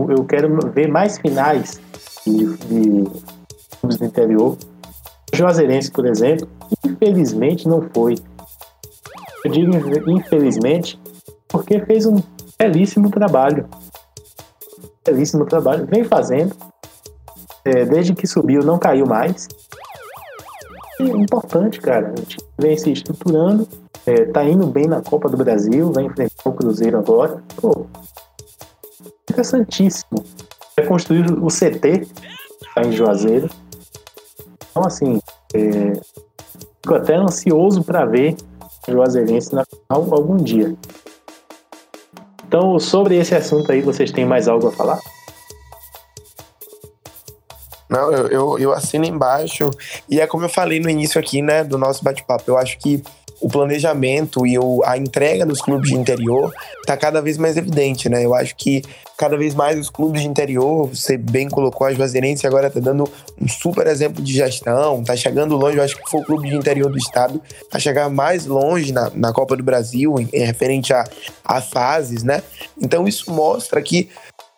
[0.10, 1.80] eu quero ver mais finais
[2.26, 3.10] de, de
[3.80, 4.58] clubes do interior.
[5.34, 6.48] Juazeirense, por exemplo,
[6.86, 8.16] infelizmente não foi.
[9.44, 9.72] Eu digo
[10.10, 11.00] infelizmente
[11.48, 12.22] porque fez um
[12.58, 13.68] belíssimo trabalho
[15.06, 16.56] belíssimo trabalho, vem fazendo.
[17.66, 19.48] É, desde que subiu, não caiu mais.
[21.00, 22.14] E é importante, cara.
[22.14, 23.68] A gente vem se estruturando,
[24.06, 27.42] é, tá indo bem na Copa do Brasil, vai enfrentar o Cruzeiro agora.
[27.56, 27.88] Pô,
[29.30, 30.24] interessantíssimo.
[30.76, 32.08] Vai construir o CT
[32.74, 33.50] tá em Juazeiro.
[34.72, 35.20] Então, assim,
[35.54, 35.94] é,
[36.82, 38.36] fico até ansioso para ver
[38.88, 40.76] o Juazeirense na final algum dia.
[42.54, 45.00] Então, sobre esse assunto aí, vocês têm mais algo a falar?
[47.90, 49.72] Não, eu, eu, eu assino embaixo.
[50.08, 52.44] E é como eu falei no início aqui, né, do nosso bate-papo.
[52.46, 53.02] Eu acho que
[53.44, 58.08] o planejamento e o, a entrega dos clubes de interior está cada vez mais evidente,
[58.08, 58.24] né?
[58.24, 58.82] Eu acho que
[59.18, 63.04] cada vez mais os clubes de interior, você bem colocou a Juazeirense agora está dando
[63.40, 66.56] um super exemplo de gestão, está chegando longe, eu acho que foi o clube de
[66.56, 70.94] interior do estado a chegar mais longe na, na Copa do Brasil, em, em referente
[70.94, 71.04] a,
[71.44, 72.42] a fases, né?
[72.82, 74.10] Então isso mostra que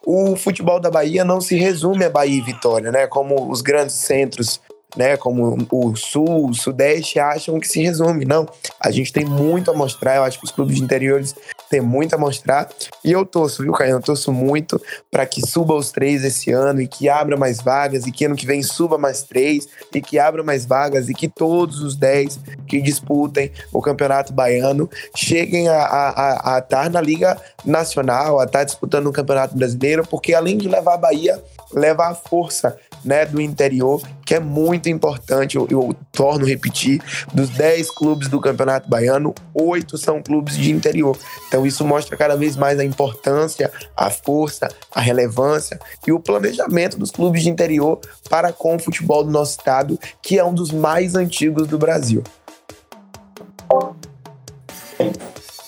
[0.06, 3.08] o futebol da Bahia não se resume a Bahia e Vitória, né?
[3.08, 4.62] Como os grandes centros
[4.96, 8.26] né, como o Sul, o Sudeste, acham que se resume.
[8.26, 8.48] Não,
[8.80, 10.18] a gente tem muito a mostrar.
[10.18, 11.36] Eu acho que os clubes de interiores
[11.70, 12.70] têm muito a mostrar.
[13.04, 13.92] E eu torço, viu, Caio?
[13.92, 14.82] Eu torço muito
[15.12, 18.36] para que suba os três esse ano e que abra mais vagas e que ano
[18.36, 22.40] que vem suba mais três e que abra mais vagas e que todos os dez
[22.68, 28.64] que disputem o Campeonato Baiano cheguem a, a, a estar na Liga Nacional, a estar
[28.64, 33.40] disputando o Campeonato Brasileiro, porque além de levar a Bahia, leva a força né, do
[33.40, 35.56] interior, que é muito importante.
[35.56, 37.02] Eu, eu torno a repetir:
[37.34, 41.18] dos 10 clubes do Campeonato Baiano, oito são clubes de interior.
[41.48, 46.98] Então, isso mostra cada vez mais a importância, a força, a relevância e o planejamento
[46.98, 50.72] dos clubes de interior para com o futebol do nosso estado, que é um dos
[50.72, 52.24] mais antigos do Brasil.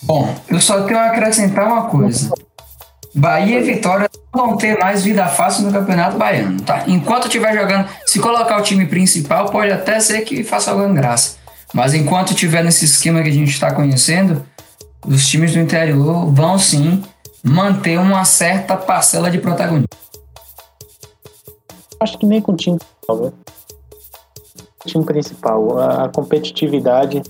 [0.02, 2.32] Bom, eu só tenho a acrescentar uma coisa.
[3.18, 6.84] Bahia e Vitória vão ter mais vida fácil no Campeonato Baiano, tá?
[6.86, 11.36] Enquanto estiver jogando, se colocar o time principal, pode até ser que faça alguma graça.
[11.74, 14.46] Mas enquanto estiver nesse esquema que a gente está conhecendo,
[15.04, 17.02] os times do interior vão sim
[17.42, 19.88] manter uma certa parcela de protagonismo.
[22.00, 23.32] Acho que nem com o time principal, né?
[24.86, 25.78] Time principal.
[25.80, 27.20] A competitividade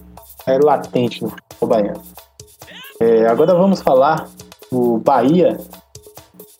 [0.46, 2.02] é latente no futebol baiano.
[3.00, 4.28] É, agora vamos falar
[4.70, 5.58] do Bahia.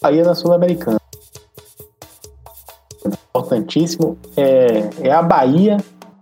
[0.01, 1.01] Bahia na Sul-Americana.
[3.05, 4.19] Importantíssimo.
[4.37, 5.77] É, é a Bahia,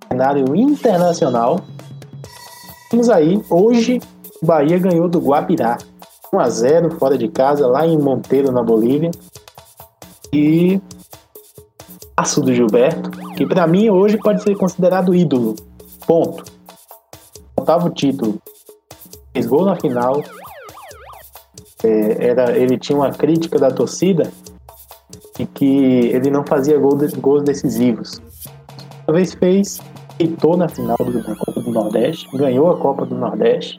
[0.08, 1.60] cenário internacional.
[2.90, 4.00] Temos aí, hoje,
[4.42, 5.78] o Bahia ganhou do Guabirá.
[6.32, 9.10] 1 a 0 fora de casa, lá em Monteiro, na Bolívia.
[10.32, 10.80] E
[12.16, 15.54] aço do Gilberto, que para mim hoje pode ser considerado ídolo.
[16.06, 16.44] Ponto.
[17.58, 18.40] Oitavo título.
[19.32, 20.22] Fez gol na final.
[21.84, 24.30] É, era, ele tinha uma crítica da torcida
[25.38, 28.20] e que ele não fazia gol de, gols decisivos.
[29.04, 29.80] Talvez fez,
[30.18, 33.78] deitou na final da Copa do Nordeste, ganhou a Copa do Nordeste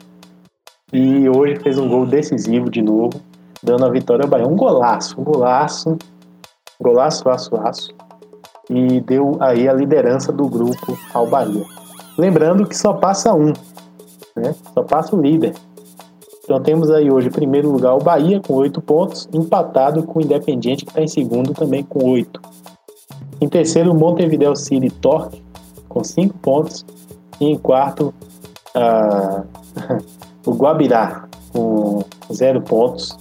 [0.92, 3.20] e hoje fez um gol decisivo de novo,
[3.62, 4.46] dando a vitória ao Bahia.
[4.46, 5.98] Um golaço, um golaço,
[6.80, 7.94] golaço, aço, aço.
[8.70, 11.64] E deu aí a liderança do grupo ao Bahia.
[12.16, 13.52] Lembrando que só passa um,
[14.36, 14.54] né?
[14.72, 15.54] Só passa o líder.
[16.48, 20.22] Então temos aí hoje, em primeiro lugar, o Bahia com oito pontos, empatado com o
[20.22, 22.40] Independiente, que está em segundo também com oito.
[23.38, 25.42] Em terceiro, Montevideo City Torque,
[25.90, 26.86] com cinco pontos.
[27.38, 28.14] E em quarto,
[28.74, 29.44] uh,
[30.46, 33.14] o Guabirá com zero pontos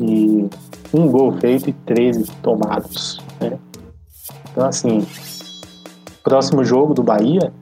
[0.00, 0.48] e
[0.94, 3.20] um gol feito e 13 tomados.
[3.38, 3.58] Né?
[4.50, 5.06] Então, assim,
[6.24, 7.52] próximo jogo do Bahia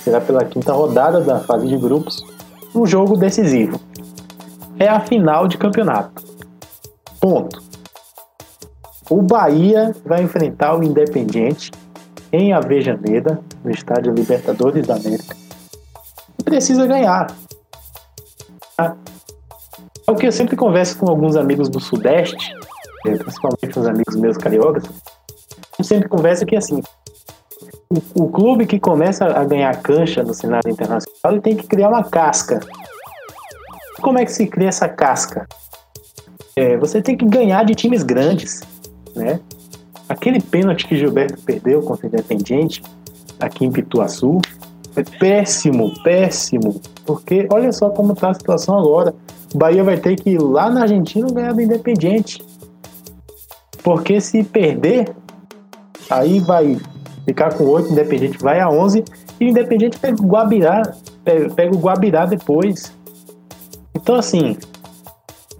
[0.00, 2.22] será pela quinta rodada da fase de grupos,
[2.74, 3.80] um jogo decisivo.
[4.78, 6.22] É a final de campeonato.
[7.20, 7.62] Ponto.
[9.08, 11.70] O Bahia vai enfrentar o Independiente
[12.32, 15.36] em Avejaneda, no estádio Libertadores da América.
[16.38, 17.28] E precisa ganhar.
[20.06, 22.54] É o que eu sempre converso com alguns amigos do Sudeste,
[23.06, 24.84] é, principalmente os amigos meus cariocas.
[25.78, 26.82] Eu sempre converso que assim,
[27.88, 31.88] o, o, clube que começa a ganhar cancha no cenário internacional, ele tem que criar
[31.88, 32.60] uma casca.
[34.04, 35.48] Como é que se cria essa casca?
[36.54, 38.60] É, você tem que ganhar de times grandes,
[39.16, 39.40] né?
[40.06, 42.82] Aquele pênalti que Gilberto perdeu contra o Independiente,
[43.40, 44.42] aqui em Pituaçu,
[44.92, 46.82] foi péssimo, péssimo.
[47.06, 49.14] Porque olha só como está a situação agora.
[49.54, 52.44] O Bahia vai ter que ir lá na Argentina ganhar do Independiente.
[53.82, 55.16] Porque se perder,
[56.10, 56.76] aí vai
[57.24, 59.02] ficar com 8, Independiente vai a 11
[59.40, 60.82] e o Independiente pega o Guabirá,
[61.56, 62.92] pega o Guabirá depois.
[63.94, 64.56] Então, assim,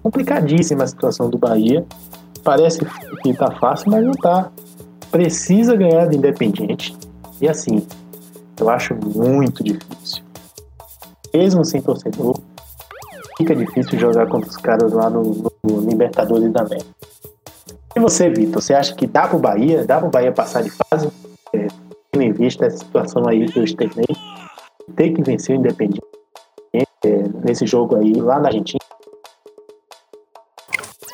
[0.02, 1.84] complicadíssima a situação do Bahia.
[2.42, 2.80] Parece
[3.22, 4.50] que tá fácil, mas não tá.
[5.10, 6.94] Precisa ganhar do Independiente.
[7.40, 7.86] E assim,
[8.60, 10.24] eu acho muito difícil
[11.34, 12.38] mesmo sem torcedor,
[13.36, 16.88] fica difícil jogar contra os caras lá no, no Libertadores da América.
[17.96, 19.84] E você, Vitor, você acha que dá pro Bahia?
[19.84, 21.08] Dá pro Bahia passar de fase?
[21.52, 21.66] É,
[22.10, 24.06] tendo em vista essa situação aí que eu externei,
[24.94, 26.13] ter que vencer o Independiente
[27.44, 28.78] nesse jogo aí lá na Argentina?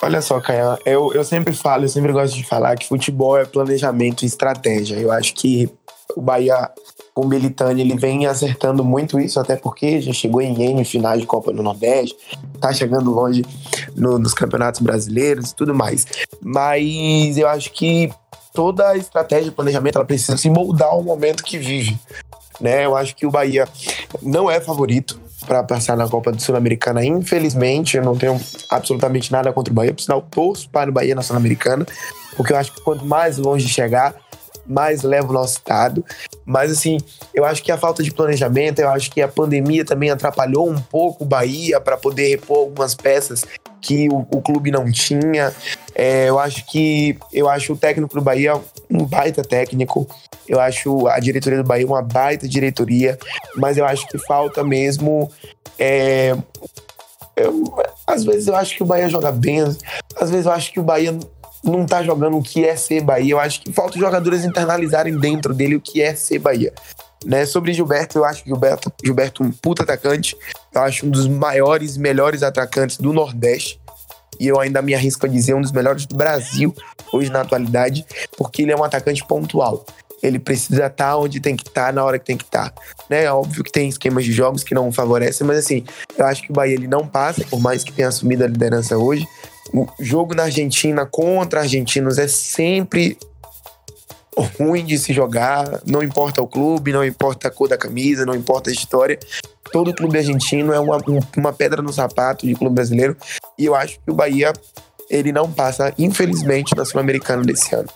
[0.03, 3.45] Olha só, Caio, eu, eu sempre falo, eu sempre gosto de falar que futebol é
[3.45, 4.97] planejamento e estratégia.
[4.97, 5.71] Eu acho que
[6.17, 6.71] o Bahia
[7.15, 11.21] com o Belitani, ele vem acertando muito isso, até porque já chegou em N finais
[11.21, 12.17] de Copa do Nordeste,
[12.61, 13.45] tá chegando longe
[13.95, 16.07] no, nos campeonatos brasileiros e tudo mais.
[16.41, 18.11] Mas eu acho que
[18.55, 21.99] toda estratégia de planejamento ela precisa se moldar ao momento que vive.
[22.61, 22.87] Né?
[22.87, 23.69] Eu acho que o Bahia
[24.23, 27.97] não é favorito para passar na Copa do Sul-Americana, infelizmente.
[27.97, 31.23] Eu não tenho absolutamente nada contra o Bahia, por sinal, torço para o Bahia na
[31.23, 31.87] Sul-Americana,
[32.37, 34.15] porque eu acho que quanto mais longe chegar,
[34.67, 36.05] mais leva o nosso estado.
[36.45, 36.99] Mas, assim,
[37.35, 40.81] eu acho que a falta de planejamento, eu acho que a pandemia também atrapalhou um
[40.81, 43.45] pouco o Bahia para poder repor algumas peças
[43.81, 45.53] que o, o clube não tinha.
[45.95, 48.55] É, eu acho que eu acho o técnico do Bahia
[48.91, 50.07] um baita técnico.
[50.51, 53.17] Eu acho a diretoria do Bahia uma baita diretoria,
[53.55, 55.31] mas eu acho que falta mesmo.
[55.79, 56.37] É,
[57.37, 57.65] eu,
[58.05, 60.83] às vezes eu acho que o Bahia joga bem, às vezes eu acho que o
[60.83, 61.17] Bahia
[61.63, 63.35] não tá jogando o que é ser Bahia.
[63.35, 66.73] Eu acho que falta os jogadores internalizarem dentro dele o que é ser Bahia.
[67.25, 67.47] Né?
[67.47, 70.37] Sobre Gilberto, eu acho que Gilberto, Gilberto um puta atacante.
[70.75, 73.81] Eu acho um dos maiores melhores atacantes do Nordeste.
[74.41, 76.75] E eu ainda me arrisco a dizer um dos melhores do Brasil
[77.13, 78.05] hoje na atualidade,
[78.37, 79.87] porque ele é um atacante pontual.
[80.23, 82.71] Ele precisa estar tá onde tem que estar, tá, na hora que tem que estar.
[82.71, 82.83] Tá.
[83.09, 83.25] Né?
[83.25, 85.85] É óbvio que tem esquemas de jogos que não favorecem, mas assim,
[86.17, 88.97] eu acho que o Bahia ele não passa, por mais que tenha assumido a liderança
[88.99, 89.27] hoje
[89.73, 93.17] o jogo na Argentina contra argentinos é sempre
[94.59, 98.35] ruim de se jogar, não importa o clube, não importa a cor da camisa, não
[98.35, 99.19] importa a história,
[99.73, 100.99] todo clube argentino é uma,
[101.37, 103.17] uma pedra no sapato de clube brasileiro.
[103.59, 104.53] E eu acho que o Bahia,
[105.09, 107.89] ele não passa, infelizmente, na Sul-Americana desse ano.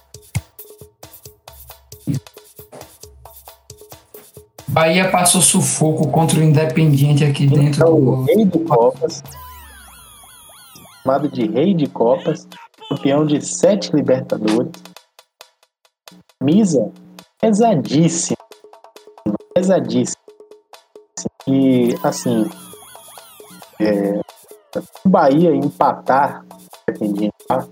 [4.74, 8.10] Bahia passou sufoco contra o Independiente aqui dentro então, do.
[8.10, 9.22] O rei de Copas,
[11.00, 12.48] chamado de rei de Copas,
[12.88, 14.72] campeão de sete Libertadores.
[16.42, 16.90] Misa
[17.40, 18.36] pesadíssima.
[19.54, 20.24] Pesadíssima.
[21.46, 22.50] E, assim,
[23.80, 24.20] é,
[25.04, 26.44] o Bahia empatar,
[27.46, 27.68] tá?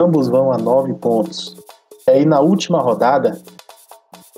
[0.00, 1.56] ambos vão a nove pontos.
[2.08, 3.40] E aí, na última rodada,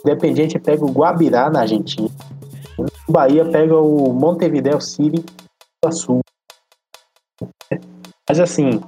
[0.05, 2.09] Independiente pega o Guabirá, na Argentina.
[3.09, 5.25] O Bahia pega o Montevideo City,
[5.83, 6.21] do Sul.
[8.29, 8.81] Mas, assim,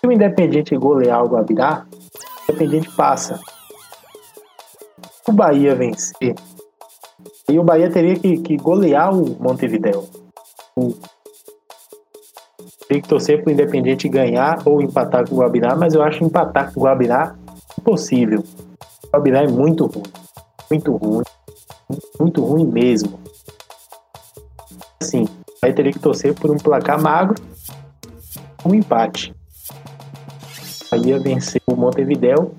[0.00, 3.40] se o Independiente golear o Guabirá, o Independiente passa.
[5.24, 6.34] Se o Bahia vencer,
[7.48, 10.08] e o Bahia teria que, que golear o Montevideo.
[10.76, 10.94] O,
[12.86, 16.24] teria que torcer para o Independiente ganhar ou empatar com o Guabirá, mas eu acho
[16.24, 17.34] empatar com o Guabirá
[17.78, 18.44] impossível.
[19.10, 20.02] O Guabirá é muito ruim.
[20.70, 21.24] Muito ruim.
[22.20, 23.18] Muito ruim mesmo.
[25.02, 25.26] Assim,
[25.60, 27.42] aí teria que torcer por um placar magro,
[28.64, 29.34] um empate.
[30.90, 32.54] Bahia venceu o Montevideo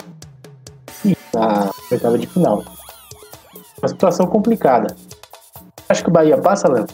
[1.05, 2.63] e na oitava de final.
[3.81, 4.95] Uma situação complicada.
[5.87, 6.85] Acho que o Bahia passa, Léo?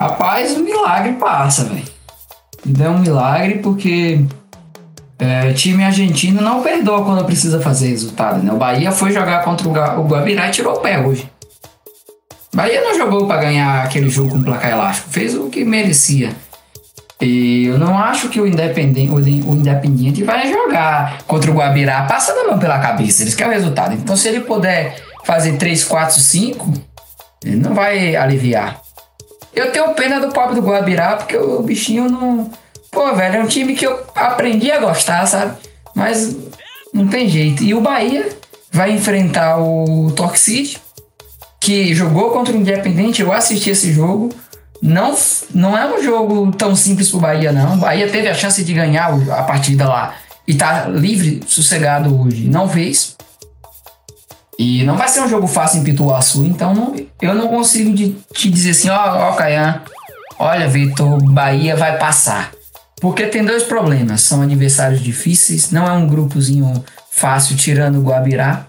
[0.00, 1.94] Rapaz, o milagre passa, velho.
[2.80, 4.26] É um milagre porque
[5.24, 8.42] é, time argentino não perdoa quando precisa fazer resultado.
[8.42, 8.52] Né?
[8.52, 11.30] O Bahia foi jogar contra o Guabirá e tirou o pé hoje.
[12.52, 16.30] O Bahia não jogou para ganhar aquele jogo com placar elástico, fez o que merecia.
[17.20, 22.40] E eu não acho que o Independiente, o Independiente vai jogar contra o Guabirá passando
[22.40, 23.22] a mão pela cabeça.
[23.22, 23.94] Eles querem o resultado.
[23.94, 26.72] Então, se ele puder fazer 3, 4, 5,
[27.44, 28.80] ele não vai aliviar.
[29.54, 32.50] Eu tenho pena do pobre do Guabirá, porque o bichinho não.
[32.94, 35.56] Pô, velho, é um time que eu aprendi a gostar, sabe?
[35.94, 36.36] Mas
[36.92, 37.62] não tem jeito.
[37.62, 38.28] E o Bahia
[38.72, 40.76] vai enfrentar o Torque
[41.60, 43.20] que jogou contra o Independente.
[43.20, 44.30] Eu assisti esse jogo.
[44.80, 45.16] Não,
[45.54, 47.74] não é um jogo tão simples pro Bahia, não.
[47.74, 50.14] O Bahia teve a chance de ganhar a partida lá
[50.46, 52.48] e tá livre, sossegado hoje.
[52.48, 53.16] Não fez.
[54.58, 58.10] E não vai ser um jogo fácil em Pituaçu, então não, eu não consigo de,
[58.32, 59.82] te dizer assim, ó, ó, Caian,
[60.38, 62.52] olha, Vitor, Bahia vai passar.
[63.00, 68.66] Porque tem dois problemas, são adversários difíceis, não é um grupozinho fácil tirando o Guabirá.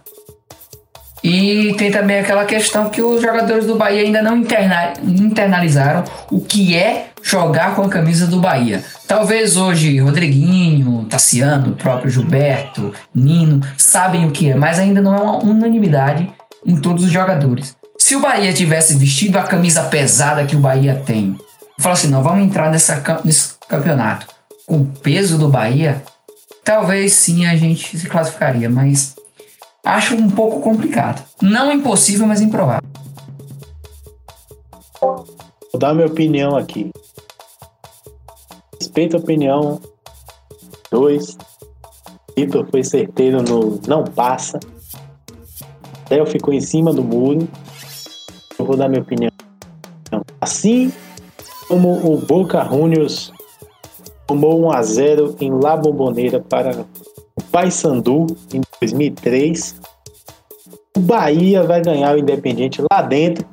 [1.23, 6.39] E tem também aquela questão que os jogadores do Bahia ainda não interna internalizaram o
[6.39, 8.83] que é jogar com a camisa do Bahia.
[9.07, 15.15] Talvez hoje Rodriguinho, Tassiano, o próprio Gilberto, Nino sabem o que é, mas ainda não
[15.15, 16.31] é uma unanimidade
[16.63, 17.75] em todos os jogadores.
[17.97, 21.35] Se o Bahia tivesse vestido a camisa pesada que o Bahia tem,
[21.79, 24.27] fala assim, não, vamos entrar nessa, nesse campeonato
[24.65, 26.03] com o peso do Bahia,
[26.63, 29.15] talvez sim a gente se classificaria, mas
[29.83, 31.23] acho um pouco complicado.
[31.41, 32.87] Não impossível, mas improvável.
[35.01, 36.89] Vou dar minha opinião aqui.
[38.79, 39.79] Respeito a opinião.
[40.89, 41.37] Dois.
[42.35, 44.59] Vitor foi certeiro no não passa.
[46.07, 47.47] Theo ficou em cima do muro.
[48.57, 49.31] Eu vou dar minha opinião.
[50.39, 50.91] Assim
[51.67, 53.31] como o Boca Juniors
[54.27, 56.85] tomou 1 a 0 em La Bombonera para
[57.51, 59.75] Paysandu em 2003.
[60.97, 63.45] O Bahia vai ganhar o Independiente lá dentro.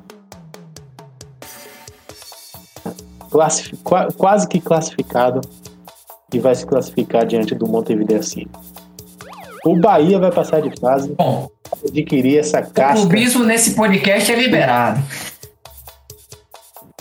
[3.29, 3.77] Classific,
[4.17, 5.41] quase que classificado
[6.31, 8.49] e vai se classificar diante do Montevideo City.
[9.65, 11.15] O Bahia vai passar de fase.
[11.17, 11.49] Bom,
[11.87, 13.05] adquirir essa casca.
[13.05, 15.01] O clubismo nesse podcast é liberado.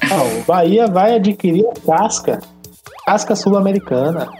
[0.08, 2.40] Não, o Bahia vai adquirir a casca.
[3.12, 4.32] Casca sul-americana.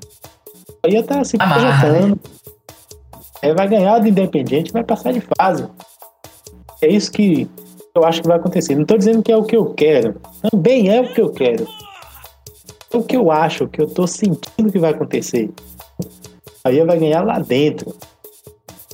[0.70, 2.18] O Bahia tá se projetando.
[3.42, 5.68] É, vai ganhar do Independente vai passar de fase.
[6.80, 7.46] É isso que
[7.94, 8.74] eu acho que vai acontecer.
[8.74, 10.18] Não estou dizendo que é o que eu quero.
[10.50, 11.68] Também é o que eu quero.
[12.90, 15.50] É o que eu acho, o que eu estou sentindo que vai acontecer.
[16.64, 17.94] Aí vai ganhar lá dentro.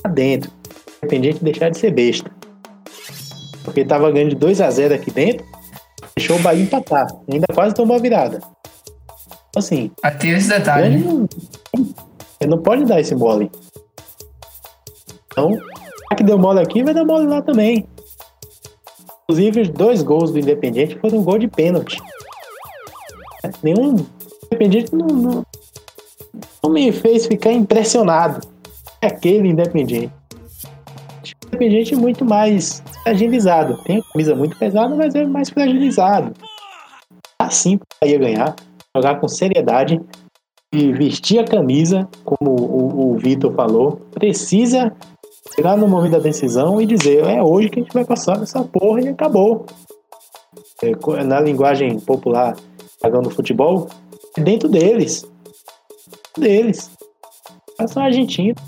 [0.03, 0.51] Lá dentro.
[0.97, 2.29] Independente deixar de ser besta.
[3.63, 5.45] Porque estava ganhando de 2 a 0 aqui dentro.
[6.17, 7.07] Deixou o Bahia empatar.
[7.31, 8.41] Ainda quase tomou a virada.
[9.55, 9.91] Assim.
[10.03, 10.97] Até esse detalhe.
[10.99, 11.27] Não,
[12.47, 13.51] não pode dar esse mole.
[15.31, 15.57] Então,
[16.09, 17.87] já que deu mole aqui, vai dar mole lá também.
[19.23, 21.97] Inclusive, os dois gols do Independente foram um gol de pênalti.
[23.63, 23.95] Nenhum
[24.45, 25.45] Independente não, não,
[26.63, 28.47] não me fez ficar impressionado.
[29.01, 30.11] Aquele Independente.
[31.57, 33.77] tem gente muito mais fragilizado.
[33.83, 36.33] Tem camisa muito pesada, mas é mais fragilizado.
[37.39, 38.55] Assim para ganhar,
[38.99, 39.99] jogar com seriedade
[40.73, 44.93] e vestir a camisa, como o, o Vitor falou, precisa
[45.55, 48.63] chegar no momento da decisão e dizer: é hoje que a gente vai passar nessa
[48.63, 49.65] porra e acabou.
[50.81, 52.55] É, na linguagem popular,
[53.01, 53.89] pagando futebol,
[54.37, 55.25] é dentro deles.
[56.37, 56.91] Deles.
[57.77, 58.61] Eles são argentinos.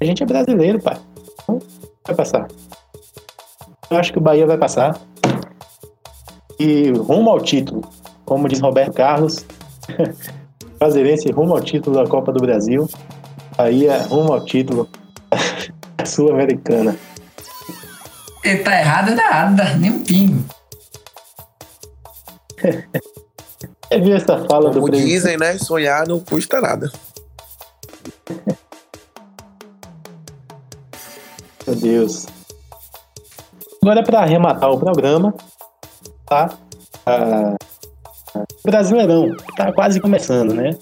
[0.00, 0.98] A gente é brasileiro, pai.
[1.42, 1.58] Então,
[2.06, 2.46] vai passar.
[3.90, 4.98] Eu acho que o Bahia vai passar.
[6.58, 7.82] E rumo ao título.
[8.32, 9.44] Como diz Roberto Carlos,
[10.80, 12.88] Brasiliense rumo ao título da Copa do Brasil.
[13.58, 14.88] Bahia rumo ao título
[16.06, 16.96] Sul-Americana.
[18.42, 20.42] Ele tá errado nada, nem um pingo.
[23.92, 25.12] Você viu essa fala Como do presidente?
[25.12, 25.58] dizem, né?
[25.58, 26.90] Sonhar não custa nada.
[31.66, 32.26] Meu Deus.
[33.82, 35.34] Agora, para arrematar o programa,
[36.24, 36.56] tá?
[37.04, 37.56] Ah,
[38.64, 40.76] Brasileirão, tá quase começando, né?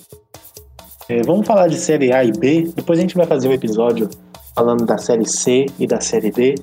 [1.09, 2.71] É, vamos falar de Série A e B.
[2.75, 4.09] Depois a gente vai fazer um episódio
[4.55, 6.55] falando da Série C e da Série D.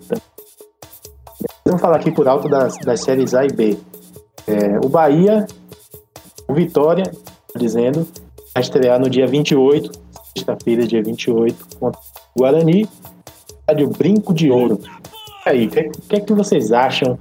[1.66, 3.78] Vamos falar aqui por alto das, das séries A e B.
[4.48, 5.46] É, o Bahia,
[6.48, 7.04] o Vitória,
[7.58, 8.08] dizendo,
[8.54, 9.92] vai estrear no dia 28,
[10.36, 12.00] sexta-feira, dia 28, contra
[12.34, 12.88] o Guarani,
[13.60, 14.80] estádio Brinco de Ouro.
[15.46, 17.20] E aí, o que, que é que vocês acham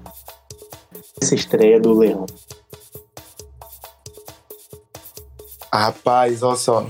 [1.18, 2.26] dessa estreia do Leão?
[5.72, 6.86] Rapaz, olha só.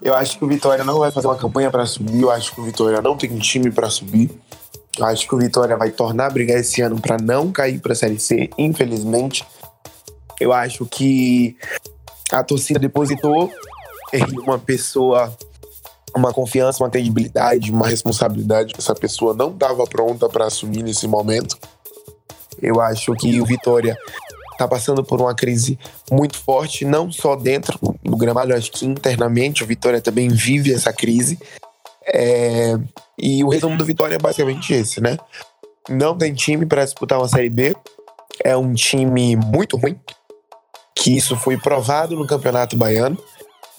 [0.00, 2.22] Eu acho que o Vitória não vai fazer uma campanha para subir.
[2.22, 4.30] Eu acho que o Vitória não tem um time para subir.
[4.98, 7.92] Eu acho que o Vitória vai tornar a brigar esse ano para não cair para
[7.92, 9.44] a Série C, infelizmente.
[10.40, 11.56] Eu acho que
[12.30, 13.50] a torcida depositou
[14.12, 15.32] em uma pessoa
[16.14, 21.56] uma confiança, uma credibilidade, uma responsabilidade essa pessoa não estava pronta para assumir nesse momento.
[22.60, 23.96] Eu acho que o Vitória
[24.52, 25.78] está passando por uma crise
[26.10, 27.78] muito forte, não só dentro
[28.12, 31.38] do gramado, acho que internamente o Vitória também vive essa crise.
[32.06, 32.76] É,
[33.18, 35.16] e o resumo do Vitória é basicamente esse, né?
[35.88, 37.74] Não tem time para disputar uma Série B,
[38.44, 39.98] é um time muito ruim,
[40.94, 43.18] que isso foi provado no Campeonato Baiano,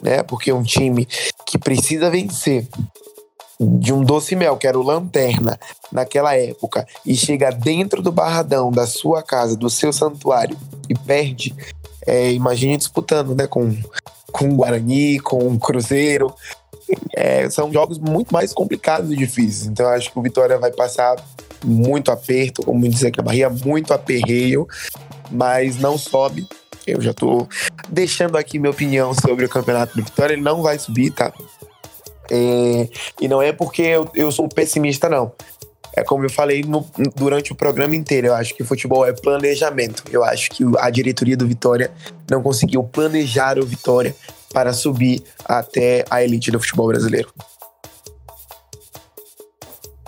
[0.02, 0.24] né?
[0.24, 1.08] Porque é um time
[1.46, 2.68] que precisa vencer
[3.60, 5.60] de um doce mel, que era o Lanterna,
[5.92, 10.58] naquela época, e chega dentro do barradão da sua casa, do seu santuário,
[10.90, 11.56] e perde,
[12.06, 13.78] é, imagine disputando, né, com,
[14.34, 16.34] com o Guarani, com o Cruzeiro.
[17.16, 19.68] É, são jogos muito mais complicados e difíceis.
[19.68, 21.16] Então, acho que o Vitória vai passar
[21.64, 24.68] muito aperto, como dizer que a Bahia, muito aperreio,
[25.32, 26.46] mas não sobe.
[26.86, 27.48] Eu já tô
[27.88, 30.34] deixando aqui minha opinião sobre o campeonato do Vitória.
[30.34, 31.32] Ele não vai subir, tá?
[32.30, 32.90] É,
[33.22, 35.32] e não é porque eu, eu sou pessimista, não.
[35.96, 36.86] É como eu falei no,
[37.16, 38.28] durante o programa inteiro.
[38.28, 40.04] Eu acho que futebol é planejamento.
[40.12, 41.92] Eu acho que a diretoria do Vitória
[42.30, 44.16] não conseguiu planejar o Vitória
[44.52, 47.30] para subir até a elite do futebol brasileiro.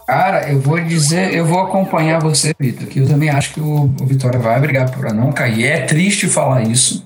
[0.08, 3.86] Cara, eu vou dizer, eu vou acompanhar você, Vitor, que eu também acho que o,
[3.86, 5.66] o Vitória vai brigar para não cair.
[5.66, 7.04] É triste falar isso,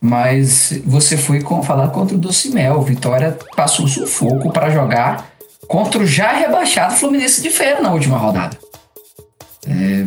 [0.00, 2.80] mas você foi com, falar contra o Docimel.
[2.82, 5.33] Vitória passou sufoco para jogar
[5.68, 8.56] contra o já rebaixado Fluminense de Feira na última rodada.
[9.66, 10.04] É,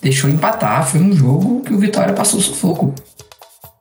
[0.00, 0.86] deixou empatar.
[0.86, 2.94] Foi um jogo que o Vitória passou sufoco.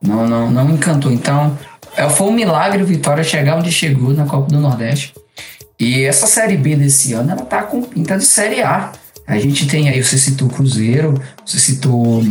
[0.01, 1.11] Não, não, não encantou.
[1.11, 1.57] Então,
[1.95, 5.13] é, foi um milagre o Vitória chegar onde chegou na Copa do Nordeste.
[5.79, 8.91] E essa Série B desse ano, ela tá com pinta de Série A.
[9.27, 12.23] A gente tem aí, você citou o Cruzeiro, você citou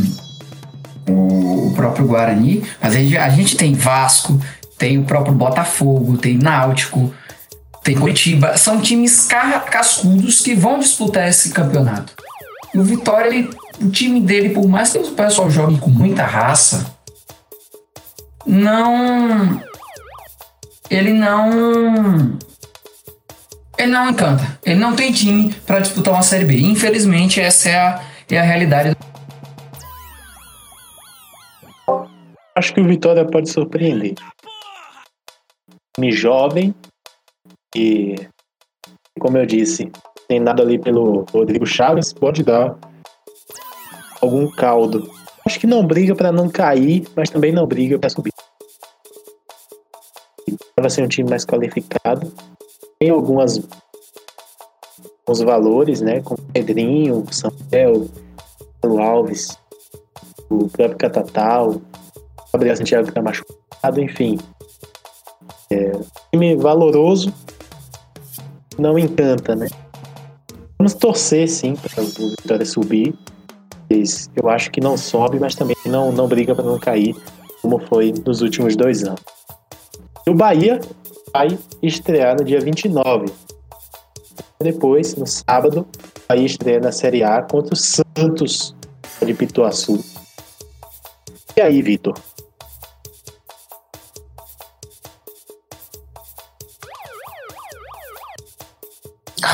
[1.09, 4.41] o próprio Guarani, mas a gente, a gente tem Vasco,
[4.79, 7.13] tem o próprio Botafogo, tem Náutico,
[7.85, 8.57] tem Curitiba.
[8.57, 9.29] São times
[9.71, 12.15] cascudos que vão disputar esse campeonato.
[12.75, 16.25] E o Vitória, ele, o time dele, por mais que o pessoal jogue com muita
[16.25, 16.97] raça,
[18.47, 19.63] não.
[20.91, 22.39] Ele não.
[23.77, 24.59] Ele não encanta.
[24.65, 26.59] Ele não tem time para disputar uma Série B.
[26.59, 28.97] Infelizmente, essa é a, é a realidade.
[32.57, 34.15] Acho que o Vitória pode surpreender.
[35.97, 36.75] Time jovem
[37.75, 38.15] e,
[39.19, 39.91] como eu disse,
[40.29, 42.77] tem nada ali pelo Rodrigo Chaves, pode dar
[44.21, 45.11] algum caldo.
[45.45, 48.33] Acho que não briga para não cair, mas também não briga para subir.
[50.79, 52.33] Vai ser um time mais qualificado.
[52.99, 53.61] Tem algumas
[55.27, 56.21] alguns valores, né?
[56.21, 58.09] Como Pedrinho, Samuel,
[58.81, 59.59] Paulo Alves,
[60.51, 61.81] o próprio Catatal,
[62.53, 64.39] Gabriel Santiago que tá machucado, enfim.
[65.71, 65.93] É,
[66.31, 67.33] time valoroso,
[68.79, 69.69] não encanta, né?
[70.79, 73.15] Vamos torcer, sim, para o Vitória subir.
[74.35, 77.15] Eu acho que não sobe, mas também não, não briga para não cair,
[77.63, 79.23] como foi nos últimos dois anos.
[80.27, 80.81] E o Bahia
[81.33, 83.27] vai estrear no dia 29.
[84.61, 88.75] Depois, no sábado, o Bahia estreia na Série A contra o Santos
[89.25, 90.03] de Pituaçu.
[91.57, 92.15] E aí, Vitor?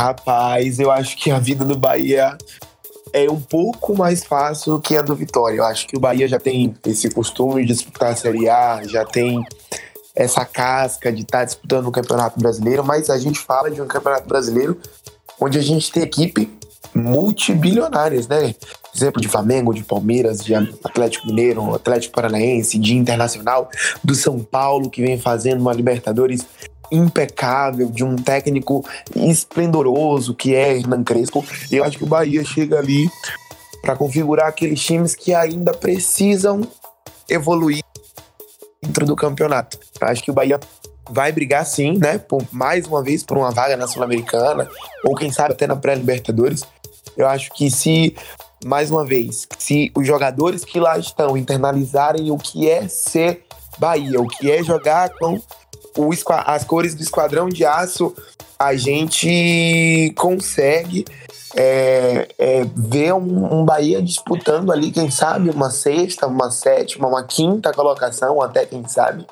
[0.01, 2.38] Rapaz, eu acho que a vida do Bahia
[3.12, 5.59] é um pouco mais fácil que a do Vitória.
[5.59, 9.05] Eu acho que o Bahia já tem esse costume de disputar a Série A, já
[9.05, 9.44] tem
[10.16, 13.86] essa casca de estar tá disputando o Campeonato Brasileiro, mas a gente fala de um
[13.86, 14.80] Campeonato Brasileiro
[15.38, 16.51] onde a gente tem equipe
[16.94, 18.55] multibilionárias, né?
[18.96, 23.68] Exemplo de Flamengo, de Palmeiras, de Atlético Mineiro, Atlético Paranaense, de Internacional,
[24.03, 26.46] do São Paulo, que vem fazendo uma Libertadores
[26.91, 28.84] impecável, de um técnico
[29.14, 31.45] esplendoroso que é Hernan Crespo.
[31.70, 33.09] E eu acho que o Bahia chega ali
[33.82, 36.61] para configurar aqueles times que ainda precisam
[37.28, 37.82] evoluir
[38.82, 39.78] dentro do campeonato.
[40.01, 40.59] Eu acho que o Bahia
[41.11, 44.68] vai brigar sim, né, por mais uma vez por uma vaga na Sul-Americana
[45.05, 46.62] ou quem sabe até na pré-Libertadores.
[47.16, 48.14] Eu acho que se
[48.64, 53.45] mais uma vez, se os jogadores que lá estão internalizarem o que é ser
[53.78, 55.41] Bahia, o que é jogar com
[55.97, 56.11] o,
[56.47, 58.14] as cores do Esquadrão de Aço,
[58.59, 61.05] a gente consegue
[61.57, 67.24] é, é, ver um, um, Bahia disputando ali, quem sabe, uma sexta, uma sétima, uma
[67.24, 69.26] quinta colocação, até quem sabe.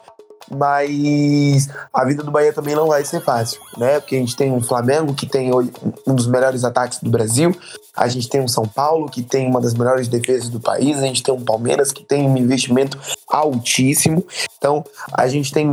[0.50, 4.00] Mas a vida do Bahia também não vai ser fácil, né?
[4.00, 7.54] Porque a gente tem um Flamengo que tem um dos melhores ataques do Brasil,
[7.98, 11.06] a gente tem um São Paulo que tem uma das melhores defesas do país, a
[11.06, 14.24] gente tem um Palmeiras que tem um investimento altíssimo.
[14.56, 15.72] Então, a gente tem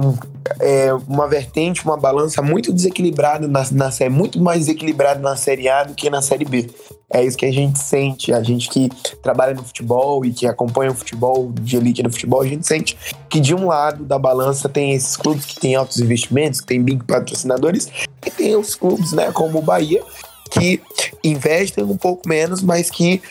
[0.60, 5.84] é, uma vertente, uma balança muito desequilibrada na, na muito mais desequilibrada na Série A
[5.84, 6.70] do que na Série B.
[7.12, 8.90] É isso que a gente sente, a gente que
[9.22, 12.98] trabalha no futebol e que acompanha o futebol de elite no futebol, a gente sente
[13.30, 16.82] que de um lado da balança tem esses clubes que têm altos investimentos, que têm
[16.82, 17.90] big patrocinadores,
[18.26, 20.02] e tem os clubes, né, como o Bahia,
[20.50, 20.82] que
[21.24, 23.22] investem um pouco menos, mas que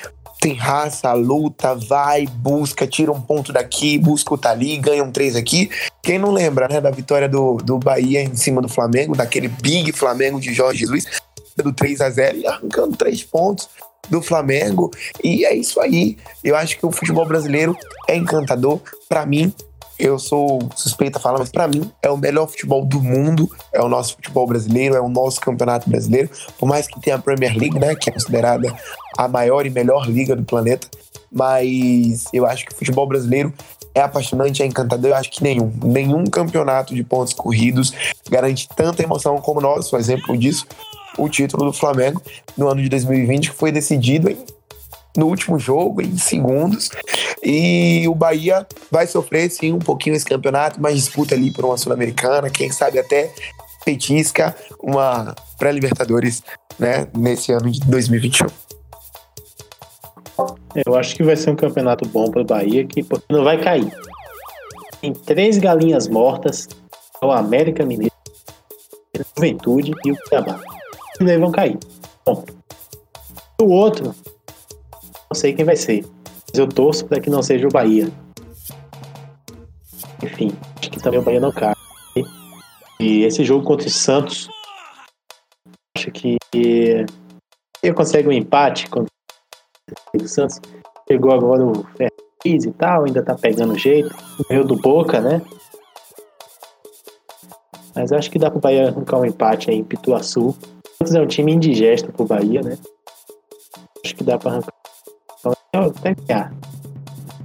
[0.41, 5.35] tem raça, luta, vai, busca, tira um ponto daqui, busca o Tali, ganha um três
[5.37, 5.71] aqui.
[6.03, 9.91] Quem não lembra, né, da vitória do, do Bahia em cima do Flamengo, daquele big
[9.93, 11.07] Flamengo de Jorge Jesus,
[11.63, 13.69] do 3 a 0 e arrancando três pontos
[14.09, 14.91] do Flamengo.
[15.23, 16.17] E é isso aí.
[16.43, 17.77] Eu acho que o futebol brasileiro
[18.09, 18.81] é encantador.
[19.09, 19.53] Para mim,
[19.99, 23.81] eu sou suspeita a falar, mas para mim é o melhor futebol do mundo, é
[23.81, 26.29] o nosso futebol brasileiro, é o nosso campeonato brasileiro.
[26.59, 28.75] Por mais que tenha a Premier League, né, que é considerada
[29.17, 30.89] a maior e melhor liga do planeta,
[31.31, 33.53] mas eu acho que o futebol brasileiro
[33.95, 35.11] é apaixonante, é encantador.
[35.11, 37.93] Eu acho que nenhum, nenhum campeonato de pontos corridos
[38.29, 39.93] garante tanta emoção como nós.
[39.93, 40.67] Um exemplo disso,
[41.19, 42.21] o título do Flamengo
[42.57, 44.37] no ano de 2020, que foi decidido em
[45.17, 46.91] no último jogo, em segundos.
[47.43, 51.77] E o Bahia vai sofrer, sim, um pouquinho esse campeonato, mas disputa ali por uma
[51.77, 53.33] Sul-Americana, quem sabe até
[53.85, 56.43] petisca uma pré-Libertadores,
[56.79, 58.47] né, nesse ano de 2021.
[60.87, 63.93] Eu acho que vai ser um campeonato bom para o Bahia, que não vai cair.
[65.01, 66.67] Tem três galinhas mortas,
[67.23, 68.15] o América Mineiro,
[69.17, 70.74] a Juventude e o Cuiabá.
[71.21, 71.79] E daí vão cair.
[72.25, 72.45] Bom.
[73.61, 74.15] O outro
[75.35, 76.05] não sei quem vai ser.
[76.49, 78.09] Mas eu torço para que não seja o Bahia.
[80.23, 81.75] Enfim, acho que também o Bahia não cai.
[83.01, 84.49] E esse jogo contra o Santos,
[85.97, 89.11] acho que ele consegue um empate contra
[90.15, 90.61] o Santos.
[91.07, 94.15] Pegou agora o Ferriz e tal, ainda tá pegando jeito.
[94.49, 95.43] Veio do Boca, né?
[97.95, 100.57] Mas acho que dá pro Bahia arrancar um empate aí em Pituaçu.
[101.05, 102.79] Santos é um time indigesto pro Bahia, né?
[104.03, 104.73] Acho que dá pra arrancar
[105.39, 106.53] então, até ganhar.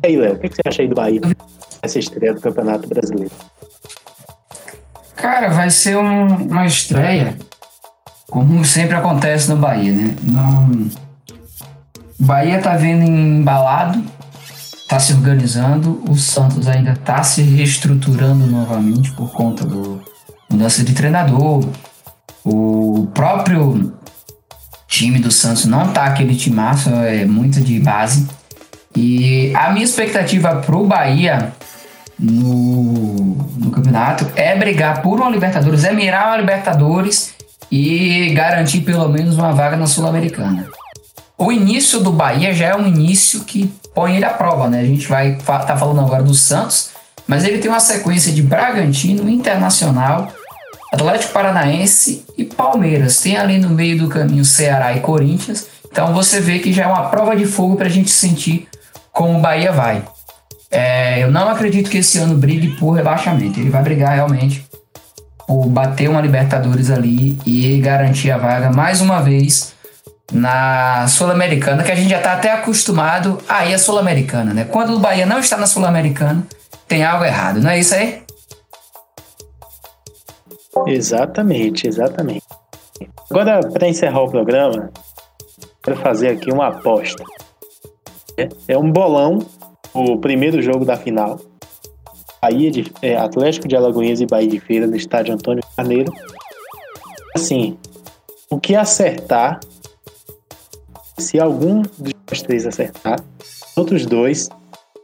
[0.01, 1.19] E aí, Léo, o que você acha aí do Bahia?
[1.81, 3.31] Essa estreia do Campeonato Brasileiro.
[5.15, 7.37] Cara, vai ser um, uma estreia,
[8.29, 10.15] como sempre acontece no Bahia, né?
[12.17, 14.01] O Bahia tá vendo embalado,
[14.87, 20.01] tá se organizando, o Santos ainda tá se reestruturando novamente por conta do
[20.49, 21.65] mudança de treinador.
[22.51, 23.93] O próprio
[24.87, 28.27] time do Santos não tá aquele timaço, é muito de base.
[28.95, 31.53] E a minha expectativa pro Bahia
[32.17, 37.35] no, no campeonato é brigar por uma Libertadores, é mirar uma Libertadores
[37.71, 40.67] e garantir pelo menos uma vaga na Sul-Americana.
[41.37, 44.81] O início do Bahia já é um início que põe ele à prova, né?
[44.81, 46.89] A gente vai tá falando agora do Santos,
[47.27, 50.33] mas ele tem uma sequência de Bragantino, Internacional
[50.91, 53.19] Atlético Paranaense e Palmeiras.
[53.19, 55.67] Tem ali no meio do caminho Ceará e Corinthians.
[55.91, 58.67] Então você vê que já é uma prova de fogo para a gente sentir
[59.11, 60.03] como o Bahia vai.
[60.71, 63.59] É, eu não acredito que esse ano brigue por rebaixamento.
[63.59, 64.65] Ele vai brigar realmente
[65.47, 69.73] por bater uma Libertadores ali e garantir a vaga mais uma vez
[70.31, 74.65] na Sul-Americana, que a gente já está até acostumado a ir à Sul-Americana, né?
[74.65, 76.45] Quando o Bahia não está na Sul-Americana,
[76.87, 78.21] tem algo errado, não é isso aí?
[80.87, 82.45] Exatamente, exatamente.
[83.29, 84.91] Agora, para encerrar o programa,
[85.83, 87.23] quero fazer aqui uma aposta.
[88.67, 89.39] É um bolão,
[89.93, 91.39] o primeiro jogo da final.
[92.41, 96.11] Bahia de, é, Atlético de Alagoinhas e Bahia de Feira no estádio Antônio Carneiro.
[97.35, 97.77] Assim,
[98.49, 99.59] o que acertar,
[101.17, 103.19] se algum dos três acertar,
[103.75, 104.49] outros dois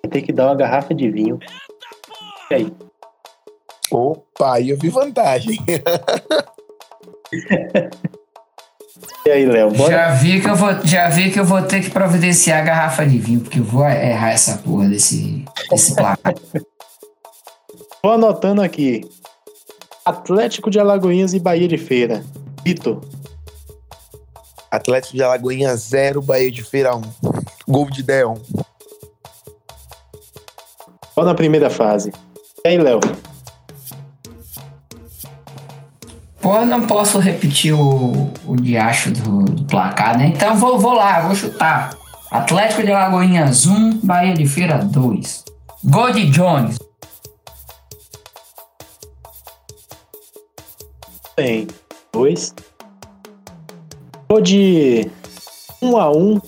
[0.01, 1.39] vai ter que dar uma garrafa de vinho.
[2.49, 2.73] E aí?
[3.95, 5.57] Opa, aí eu vi vantagem.
[9.25, 9.73] e aí, Léo?
[9.73, 13.05] Já vi, que eu vou, já vi que eu vou ter que providenciar a garrafa
[13.05, 16.35] de vinho, porque eu vou errar essa porra desse, desse placar.
[18.03, 19.01] Vou anotando aqui.
[20.05, 22.23] Atlético de Alagoinhas e Bahia de Feira.
[22.63, 23.01] Vitor.
[24.69, 27.01] Atlético de Alagoinhas 0, Bahia de Feira 1.
[27.67, 28.37] Gol de Deon.
[31.15, 32.13] Só na primeira fase.
[32.63, 32.99] E aí, Léo?
[36.45, 40.27] Pô, não posso repetir o, o diacho do, do placar, né?
[40.27, 41.97] Então vou, vou lá, vou chutar.
[42.29, 45.43] Atlético de Alagoinhas 1, Bahia de Feira 2.
[45.85, 46.77] Gol de Jones.
[51.35, 51.65] Tem
[52.13, 52.53] dois.
[54.29, 55.09] Gol de
[55.81, 56.41] 1 um a 1 um.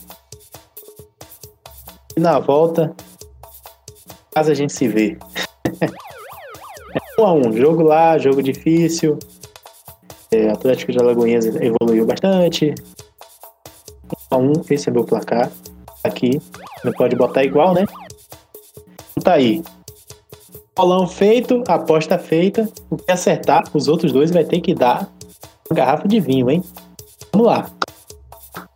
[2.15, 2.95] E na volta,
[4.31, 5.17] caso a gente se vê.
[7.17, 7.57] 1 um a 1 um.
[7.57, 9.17] Jogo lá, jogo difícil.
[10.31, 12.73] É, Atlético de Alagoinhas evoluiu bastante.
[14.31, 15.51] 1 a 1 esse é meu placar.
[16.03, 16.41] Aqui.
[16.83, 17.85] Não pode botar igual, né?
[19.23, 19.61] Tá aí.
[20.75, 22.69] Bolão feito, aposta feita.
[22.89, 25.09] O que acertar, os outros dois vai ter que dar
[25.69, 26.63] uma garrafa de vinho, hein?
[27.31, 27.69] Vamos lá.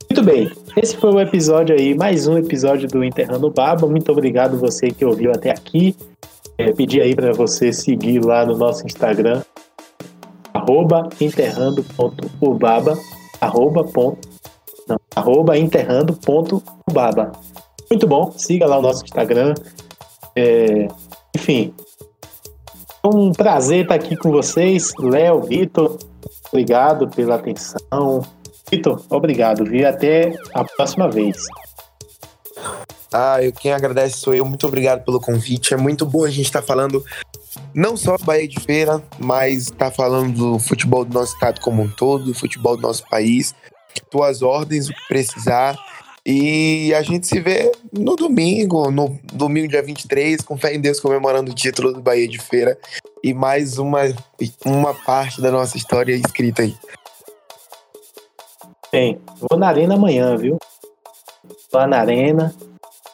[0.10, 0.52] Muito bem.
[0.76, 3.88] Esse foi o episódio aí, mais um episódio do Enterrando Baba.
[3.88, 5.96] Muito obrigado você que ouviu até aqui.
[6.58, 9.42] É, pedir aí para você seguir lá no nosso Instagram,
[10.72, 12.98] arroba enterrando.ubaba,
[13.42, 14.30] arroba, ponto,
[14.88, 17.34] não, arroba enterrando.ubaba.
[17.90, 19.54] Muito bom, siga lá o nosso Instagram.
[20.34, 20.88] É,
[21.36, 21.74] enfim,
[23.04, 25.98] é um prazer estar aqui com vocês, Léo, Vitor,
[26.48, 28.22] obrigado pela atenção.
[28.70, 31.44] Vitor, obrigado, vi até a próxima vez.
[33.14, 34.46] Ah, eu quem agradece sou eu.
[34.46, 35.74] Muito obrigado pelo convite.
[35.74, 37.04] É muito bom a gente estar tá falando
[37.74, 41.90] não só Bahia de Feira, mas tá falando do futebol do nosso estado como um
[41.90, 43.54] todo, do futebol do nosso país.
[44.10, 45.78] Tuas ordens, o que precisar.
[46.26, 51.00] E a gente se vê no domingo, no domingo dia 23, com fé em Deus
[51.00, 52.78] comemorando o título do Bahia de Feira.
[53.24, 54.02] E mais uma,
[54.66, 56.76] uma parte da nossa história escrita aí.
[58.92, 60.58] Bem, vou na arena amanhã, viu?
[61.74, 62.54] Lá na arena,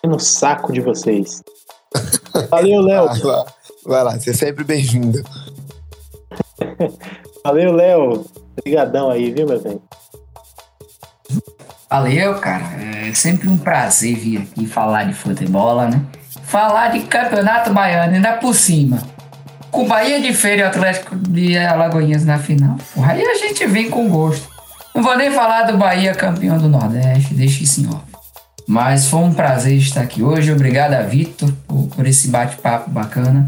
[0.04, 1.44] no saco de vocês.
[2.50, 3.08] Valeu, Léo.
[3.88, 5.24] Vai lá, você é sempre bem-vindo.
[7.42, 8.26] Valeu, Léo.
[8.60, 9.80] Obrigadão aí, viu, meu bem?
[11.90, 12.66] Valeu, cara.
[12.82, 16.02] É sempre um prazer vir aqui falar de futebol, né?
[16.44, 19.02] Falar de campeonato baiano, ainda por cima.
[19.72, 22.76] Com Bahia de Feira e Atlético de Alagoinhas na final.
[22.94, 24.50] Porra, aí a gente vem com gosto.
[24.94, 28.04] Não vou nem falar do Bahia campeão do Nordeste, deixa isso em off.
[28.68, 30.52] Mas foi um prazer estar aqui hoje.
[30.52, 33.46] Obrigado a Vitor por, por esse bate-papo bacana.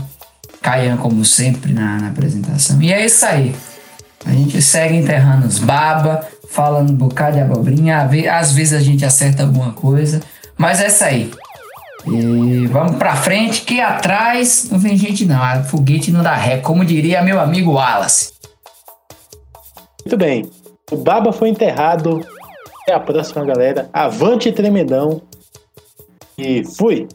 [0.62, 2.82] Caian, como sempre, na, na apresentação.
[2.82, 3.56] E é isso aí.
[4.26, 8.10] A gente segue enterrando os baba, falando um bocado de abobrinha.
[8.38, 10.20] Às vezes a gente acerta alguma coisa,
[10.58, 11.32] mas é isso aí.
[12.08, 15.42] E vamos pra frente, que atrás não vem gente não.
[15.42, 18.34] A foguete não dá ré, como diria meu amigo Wallace.
[20.06, 20.50] Muito bem.
[20.92, 22.26] O Baba foi enterrado.
[22.82, 23.90] Até a próxima, galera.
[23.94, 25.22] Avante tremendão.
[26.38, 27.08] E fui!